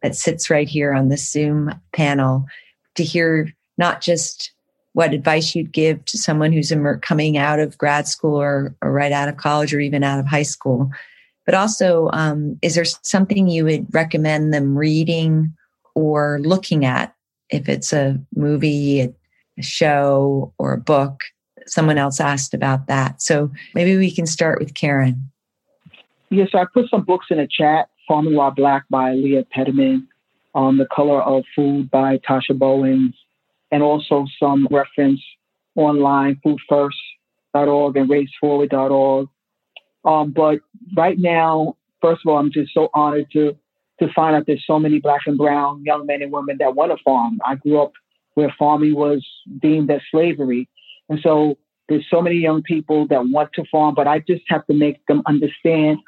[0.02, 2.46] that sits right here on this Zoom panel
[2.94, 4.52] to hear not just
[4.94, 6.72] what advice you'd give to someone who's
[7.02, 10.26] coming out of grad school or, or right out of college or even out of
[10.26, 10.90] high school,
[11.46, 15.54] but also, um, is there something you would recommend them reading
[15.94, 17.14] or looking at?
[17.48, 21.20] If it's a movie, a show, or a book,
[21.66, 23.22] someone else asked about that.
[23.22, 25.30] So maybe we can start with Karen.
[26.30, 27.88] Yes, I put some books in the chat.
[28.08, 30.06] While Black by Leah Penniman,
[30.54, 33.14] um, The Color of Food by Tasha Bowens,
[33.72, 35.20] and also some reference
[35.74, 39.28] online, foodfirst.org and raceforward.org.
[40.06, 40.60] Um, but
[40.96, 43.56] right now, first of all, I'm just so honored to
[43.98, 46.92] to find out there's so many black and brown young men and women that want
[46.92, 47.40] to farm.
[47.46, 47.92] I grew up
[48.34, 49.26] where farming was
[49.62, 50.68] deemed as slavery.
[51.08, 51.56] And so
[51.88, 55.04] there's so many young people that want to farm, but I just have to make
[55.06, 55.98] them understand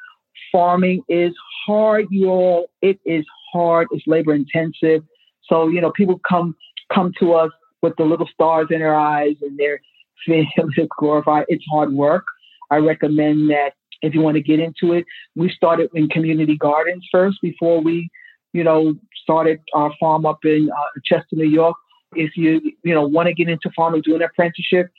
[0.52, 1.32] farming is
[1.66, 2.68] hard, y'all.
[2.82, 3.88] It is hard.
[3.90, 5.02] It's labor intensive.
[5.44, 6.54] So, you know, people come
[6.92, 7.50] come to us
[7.82, 9.80] with the little stars in their eyes and they're
[10.98, 11.44] glorified.
[11.48, 12.24] It's hard work.
[12.70, 13.72] I recommend that
[14.02, 15.04] if you want to get into it.
[15.34, 18.10] We started in community gardens first before we,
[18.52, 21.76] you know, started our farm up in uh, Chester, New York.
[22.14, 24.90] If you, you know, want to get into farming, do an apprenticeship.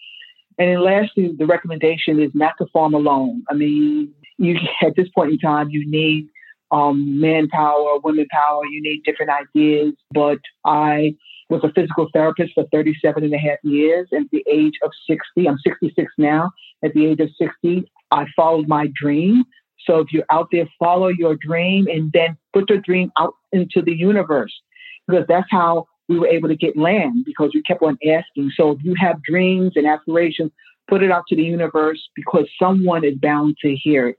[0.57, 3.43] And then lastly, the recommendation is not to farm alone.
[3.49, 6.27] I mean, you at this point in time, you need
[6.71, 9.93] um, manpower, women power, you need different ideas.
[10.13, 11.15] But I
[11.49, 14.07] was a physical therapist for 37 and a half years.
[14.13, 16.51] At the age of 60, I'm 66 now.
[16.83, 19.43] At the age of 60, I followed my dream.
[19.85, 23.81] So if you're out there, follow your dream and then put your dream out into
[23.81, 24.53] the universe
[25.07, 28.51] because that's how we were able to get land because we kept on asking.
[28.55, 30.51] So if you have dreams and aspirations,
[30.89, 34.17] put it out to the universe because someone is bound to hear it.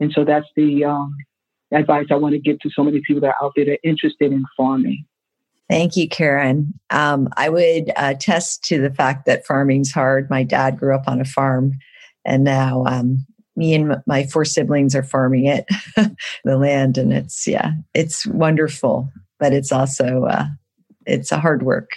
[0.00, 1.14] And so that's the um,
[1.72, 3.78] advice I want to give to so many people that are out there that are
[3.84, 5.04] interested in farming.
[5.68, 6.74] Thank you, Karen.
[6.90, 10.28] Um, I would attest to the fact that farming's hard.
[10.28, 11.72] My dad grew up on a farm,
[12.26, 13.24] and now um,
[13.56, 15.66] me and my four siblings are farming it,
[16.44, 20.46] the land, and it's yeah, it's wonderful, but it's also uh,
[21.06, 21.90] it's a hard work.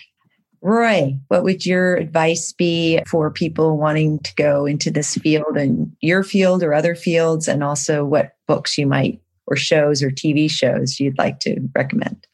[0.61, 5.95] Roy, what would your advice be for people wanting to go into this field and
[6.01, 10.49] your field or other fields, and also what books you might or shows or TV
[10.49, 12.27] shows you'd like to recommend?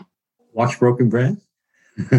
[0.54, 1.38] Watch Broken Bread.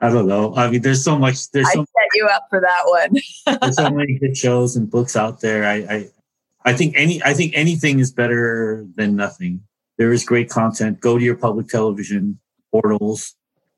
[0.00, 0.54] I don't know.
[0.54, 1.50] I mean, there's so much.
[1.50, 3.58] There's so I set you up for that one.
[3.60, 5.64] there's so many good shows and books out there.
[5.64, 6.08] I, I
[6.70, 9.62] I think any I think anything is better than nothing.
[9.98, 11.00] There is great content.
[11.00, 12.38] Go to your public television
[12.72, 13.34] portals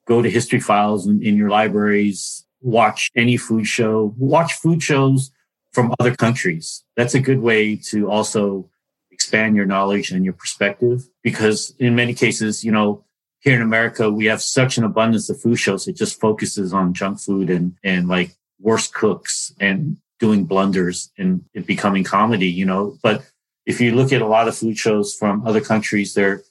[0.07, 5.31] go to history files in, in your libraries, watch any food show, watch food shows
[5.73, 6.85] from other countries.
[6.97, 8.69] That's a good way to also
[9.11, 13.05] expand your knowledge and your perspective because in many cases, you know,
[13.41, 15.89] here in America, we have such an abundance of food shows.
[15.89, 21.45] It just focuses on junk food and, and like worst cooks and doing blunders and
[21.53, 23.25] it becoming comedy, you know, but
[23.67, 26.45] if you look at a lot of food shows from other countries, they're,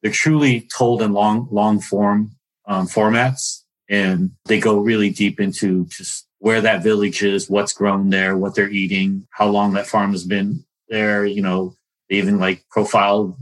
[0.00, 2.30] they're truly told in long, long form
[2.66, 8.08] um, formats and they go really deep into just where that village is, what's grown
[8.08, 11.26] there, what they're eating, how long that farm has been there.
[11.26, 11.76] You know,
[12.08, 13.36] they even like profile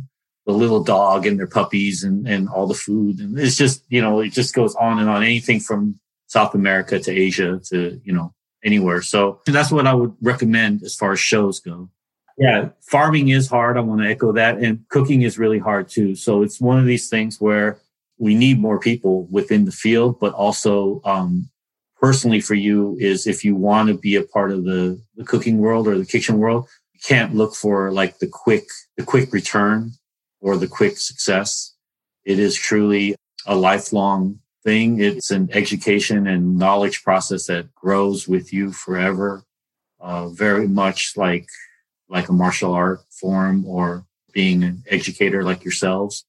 [0.44, 3.20] the little dog and their puppies and, and all the food.
[3.20, 6.98] And it's just, you know, it just goes on and on anything from South America
[6.98, 8.34] to Asia to, you know,
[8.64, 9.02] anywhere.
[9.02, 11.88] So that's what I would recommend as far as shows go.
[12.38, 13.76] Yeah, farming is hard.
[13.76, 14.58] I want to echo that.
[14.58, 16.14] And cooking is really hard too.
[16.14, 17.78] So it's one of these things where
[18.18, 21.50] we need more people within the field, but also um,
[22.00, 25.58] personally for you is if you want to be a part of the, the cooking
[25.58, 28.64] world or the kitchen world, you can't look for like the quick,
[28.96, 29.92] the quick return
[30.40, 31.74] or the quick success.
[32.24, 33.14] It is truly
[33.46, 35.00] a lifelong thing.
[35.00, 39.44] It's an education and knowledge process that grows with you forever.
[40.00, 41.46] Uh, very much like,
[42.08, 46.24] like a martial art form or being an educator like yourselves.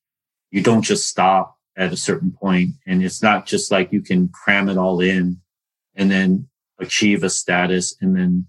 [0.52, 2.38] You don't just stop at a certain.
[2.86, 5.42] And it's not just like you can cram it all in
[5.96, 7.96] and then achieve a status.
[8.02, 8.48] And then,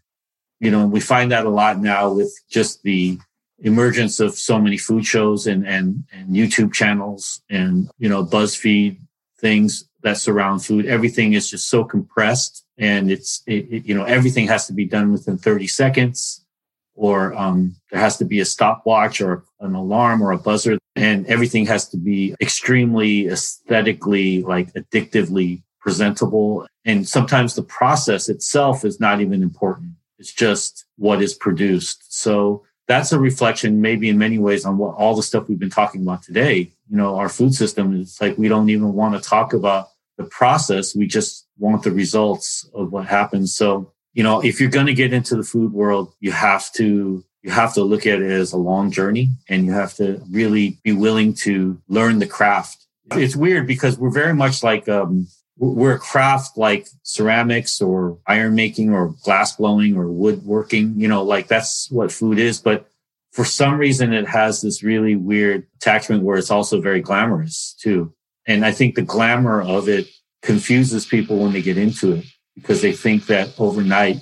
[0.61, 3.19] you know, we find that a lot now with just the
[3.61, 8.99] emergence of so many food shows and, and, and YouTube channels and, you know, BuzzFeed
[9.45, 10.87] things that surround food.
[10.87, 14.87] Everything is just so compressed and it's, it, it, you know, everything has to be
[14.87, 16.47] done within 30 seconds
[16.95, 21.27] or um, there has to be a stopwatch or an alarm or a buzzer and
[21.27, 26.67] everything has to be extremely aesthetically like addictively presentable.
[26.87, 29.91] And sometimes the process itself is not even important.
[30.19, 31.99] It's just what is produced.
[32.09, 35.69] So that's a reflection maybe in many ways on what all the stuff we've been
[35.69, 39.29] talking about today you know our food system is like we don't even want to
[39.29, 44.41] talk about the process we just want the results of what happens so you know,
[44.41, 47.83] if you're going to get into the food world, you have to you have to
[47.83, 51.79] look at it as a long journey and you have to really be willing to
[51.89, 52.87] learn the craft.
[53.13, 55.29] It's weird because we're very much like um,
[55.59, 61.23] we're a craft like ceramics or iron making or glass blowing or woodworking, you know,
[61.23, 62.61] like that's what food is.
[62.61, 62.89] But
[63.35, 68.15] for some reason, it has this really weird attachment where it's also very glamorous too.
[68.47, 70.07] And I think the glamour of it
[70.43, 74.19] confuses people when they get into it because they think that overnight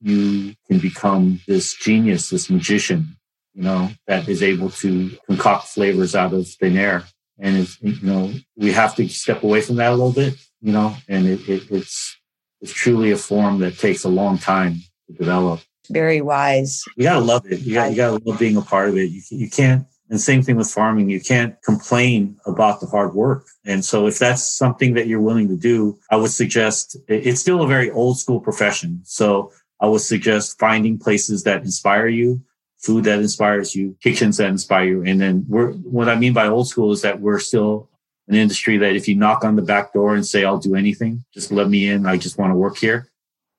[0.00, 3.16] you can become this genius, this magician,
[3.54, 7.04] you know, that is able to concoct flavors out of thin air.
[7.38, 10.72] And it's, you know, we have to step away from that a little bit, you
[10.72, 12.16] know, and it, it, it's,
[12.60, 15.60] it's truly a form that takes a long time to develop.
[15.90, 16.82] Very wise.
[16.96, 17.60] You gotta love it.
[17.60, 19.10] You got you gotta love being a part of it.
[19.10, 21.10] You, you can't and same thing with farming.
[21.10, 23.46] You can't complain about the hard work.
[23.64, 27.62] And so if that's something that you're willing to do, I would suggest it's still
[27.62, 29.00] a very old school profession.
[29.04, 32.40] So I would suggest finding places that inspire you,
[32.78, 35.02] food that inspires you, kitchens that inspire you.
[35.04, 37.90] And then we're, what I mean by old school is that we're still
[38.28, 41.24] an industry that if you knock on the back door and say, I'll do anything,
[41.34, 42.06] just let me in.
[42.06, 43.10] I just want to work here.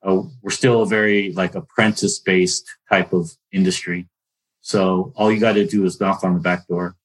[0.03, 4.07] Uh, we're still a very like apprentice based type of industry.
[4.61, 6.95] So all you got to do is knock on the back door.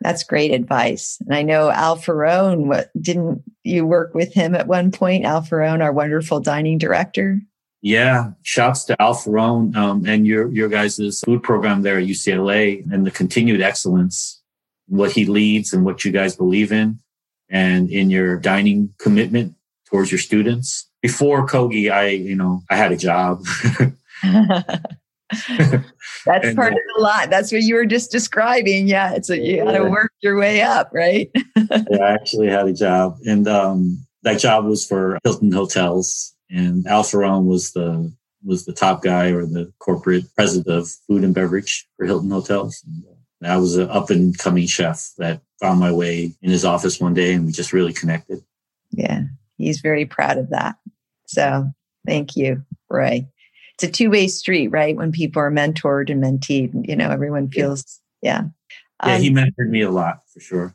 [0.00, 1.18] That's great advice.
[1.20, 5.24] And I know Al Ferrone, what didn't you work with him at one point?
[5.24, 7.40] Al Ferrone, our wonderful dining director.
[7.80, 12.84] Yeah, shouts to Al Ferrone um, and your your guys' food program there at UCLA
[12.92, 14.42] and the continued excellence,
[14.86, 16.98] what he leads and what you guys believe in,
[17.48, 19.54] and in your dining commitment
[19.88, 20.87] towards your students.
[21.02, 23.44] Before Kogi, I you know I had a job.
[26.24, 27.30] That's and, part uh, of the lot.
[27.30, 28.88] That's what you were just describing.
[28.88, 31.30] Yeah, it's a, you got to work your way up, right?
[31.56, 36.86] yeah, I actually had a job, and um, that job was for Hilton Hotels, and
[36.86, 38.12] Al Ferrone was the
[38.44, 42.82] was the top guy or the corporate president of food and beverage for Hilton Hotels.
[42.86, 43.04] And
[43.44, 47.00] uh, I was an up and coming chef that found my way in his office
[47.00, 48.42] one day, and we just really connected.
[48.92, 49.24] Yeah,
[49.58, 50.76] he's very proud of that.
[51.28, 51.70] So
[52.06, 53.28] thank you, Roy
[53.78, 54.96] it's a two way street, right?
[54.96, 58.42] When people are mentored and menteed, you know, everyone feels, yeah.
[59.04, 60.74] Yeah, um, he mentored me a lot for sure.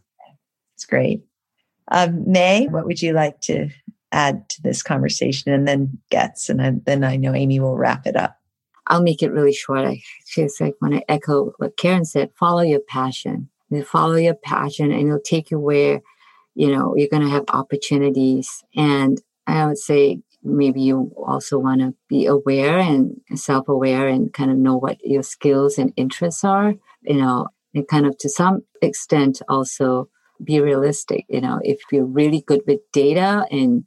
[0.75, 1.21] It's great.
[1.91, 3.69] Um, May, what would you like to
[4.13, 5.51] add to this conversation?
[5.51, 8.37] And then Goetz, and I, then I know Amy will wrap it up.
[8.87, 9.85] I'll make it really short.
[9.85, 10.01] I
[10.33, 13.49] just like want to echo what Karen said follow your passion.
[13.69, 16.01] You follow your passion, and it'll take you where
[16.55, 18.63] you know, you're going to have opportunities.
[18.75, 24.33] And I would say maybe you also want to be aware and self aware and
[24.33, 28.29] kind of know what your skills and interests are, you know, and kind of to
[28.29, 30.09] some extent also
[30.43, 31.25] be realistic.
[31.29, 33.85] You know, if you're really good with data and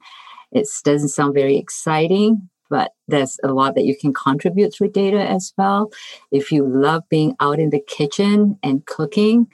[0.51, 5.21] it doesn't sound very exciting, but there's a lot that you can contribute through data
[5.21, 5.91] as well.
[6.31, 9.47] If you love being out in the kitchen and cooking,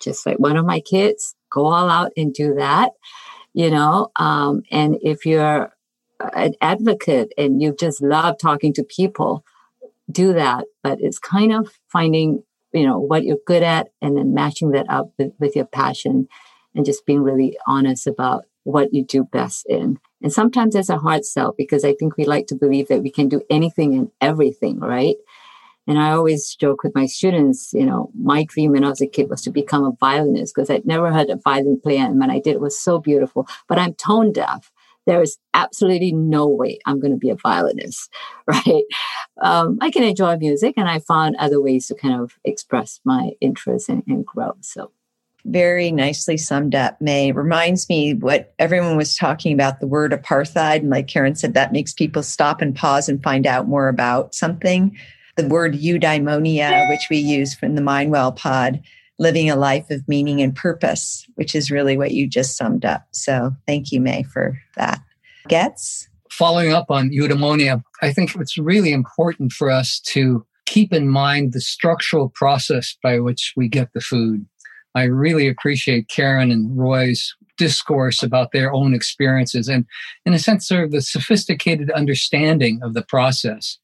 [0.00, 2.92] just like one of my kids, go all out and do that,
[3.52, 4.10] you know.
[4.16, 5.72] Um, and if you're
[6.34, 9.44] an advocate and you just love talking to people,
[10.10, 10.66] do that.
[10.82, 12.42] But it's kind of finding,
[12.72, 16.28] you know, what you're good at and then matching that up with, with your passion
[16.74, 19.98] and just being really honest about what you do best in.
[20.22, 23.10] And sometimes it's a hard sell because I think we like to believe that we
[23.10, 25.16] can do anything and everything, right?
[25.86, 29.06] And I always joke with my students, you know, my dream when I was a
[29.06, 31.96] kid was to become a violinist because I'd never heard a violin play.
[31.96, 33.48] And when I did, it was so beautiful.
[33.68, 34.70] But I'm tone deaf.
[35.08, 38.08] There is absolutely no way I'm going to be a violinist,
[38.46, 38.84] right?
[39.42, 43.32] Um, I can enjoy music and I found other ways to kind of express my
[43.40, 44.52] interest and, and grow.
[44.60, 44.92] So
[45.44, 47.32] very nicely summed up, May.
[47.32, 50.80] Reminds me what everyone was talking about the word apartheid.
[50.80, 54.34] And like Karen said, that makes people stop and pause and find out more about
[54.34, 54.96] something.
[55.36, 58.82] The word eudaimonia, which we use from the Mindwell pod,
[59.18, 63.02] living a life of meaning and purpose, which is really what you just summed up.
[63.10, 65.00] So thank you, May, for that.
[65.48, 66.08] Goetz?
[66.30, 71.52] Following up on eudaimonia, I think it's really important for us to keep in mind
[71.52, 74.46] the structural process by which we get the food.
[74.94, 79.84] I really appreciate Karen and Roy's discourse about their own experiences and,
[80.24, 83.78] in a sense, sort of the sophisticated understanding of the process.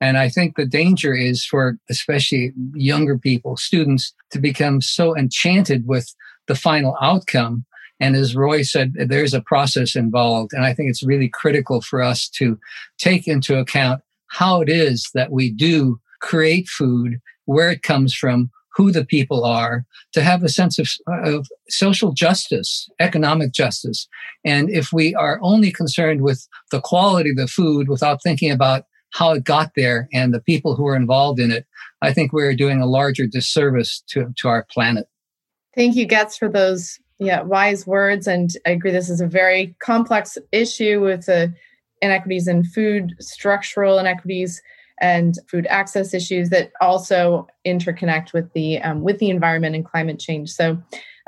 [0.00, 5.86] And I think the danger is for especially younger people, students, to become so enchanted
[5.86, 6.14] with
[6.48, 7.64] the final outcome.
[8.00, 10.52] And as Roy said, there's a process involved.
[10.54, 12.58] And I think it's really critical for us to
[12.98, 18.50] take into account how it is that we do create food, where it comes from,
[18.74, 20.88] who the people are, to have a sense of,
[21.24, 24.08] of social justice, economic justice.
[24.44, 28.84] And if we are only concerned with the quality of the food without thinking about
[29.12, 31.66] how it got there and the people who are involved in it,
[32.02, 35.06] I think we're doing a larger disservice to, to our planet.
[35.74, 38.26] Thank you, Goetz, for those yeah wise words.
[38.26, 41.52] And I agree, this is a very complex issue with the
[42.02, 44.62] inequities in food, structural inequities
[45.00, 50.18] and food access issues that also interconnect with the um, with the environment and climate
[50.18, 50.50] change.
[50.50, 50.78] So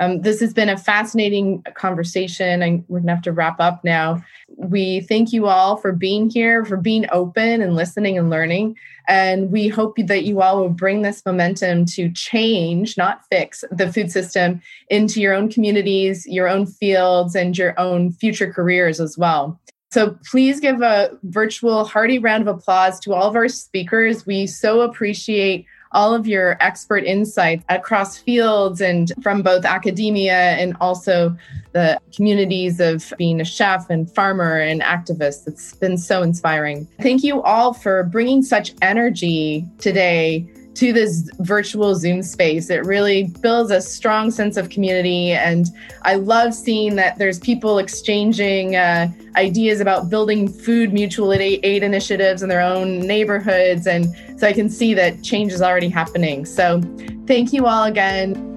[0.03, 4.23] um, this has been a fascinating conversation, and we're gonna have to wrap up now.
[4.57, 8.77] We thank you all for being here, for being open and listening and learning.
[9.09, 13.93] And we hope that you all will bring this momentum to change, not fix, the
[13.93, 19.17] food system into your own communities, your own fields, and your own future careers as
[19.17, 19.61] well.
[19.93, 24.25] So please give a virtual hearty round of applause to all of our speakers.
[24.25, 30.77] We so appreciate all of your expert insights across fields and from both academia and
[30.81, 31.37] also
[31.73, 35.47] the communities of being a chef and farmer and activist.
[35.47, 36.87] It's been so inspiring.
[37.01, 42.71] Thank you all for bringing such energy today to this virtual Zoom space.
[42.71, 45.33] It really builds a strong sense of community.
[45.33, 45.67] And
[46.03, 52.43] I love seeing that there's people exchanging uh, ideas about building food mutual aid initiatives
[52.43, 53.87] in their own neighborhoods.
[53.87, 54.07] And
[54.39, 56.47] so I can see that change is already happening.
[56.47, 56.81] So
[57.27, 58.49] thank you all again.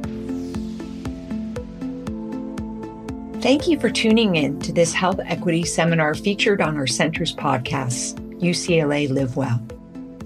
[3.42, 8.16] Thank you for tuning in to this health equity seminar featured on our center's podcast,
[8.40, 9.62] UCLA Live Well.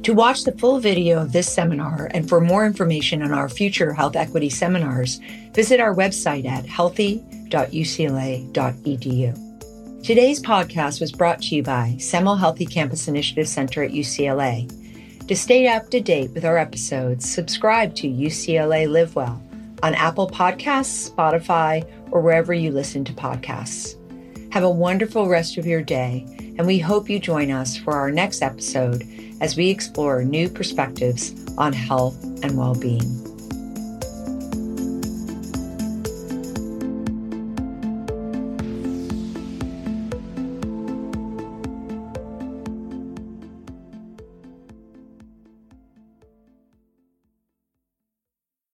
[0.04, 3.94] To watch the full video of this seminar and for more information on our future
[3.94, 5.20] health equity seminars,
[5.54, 9.50] visit our website at healthy.ucla.edu.
[10.02, 15.28] Today's podcast was brought to you by Semel Healthy Campus Initiative Center at UCLA.
[15.28, 19.44] To stay up to date with our episodes, subscribe to UCLA Live Well
[19.84, 23.99] on Apple Podcasts, Spotify, or wherever you listen to podcasts.
[24.52, 26.26] Have a wonderful rest of your day,
[26.58, 29.08] and we hope you join us for our next episode
[29.42, 33.29] as we explore new perspectives on health and well being.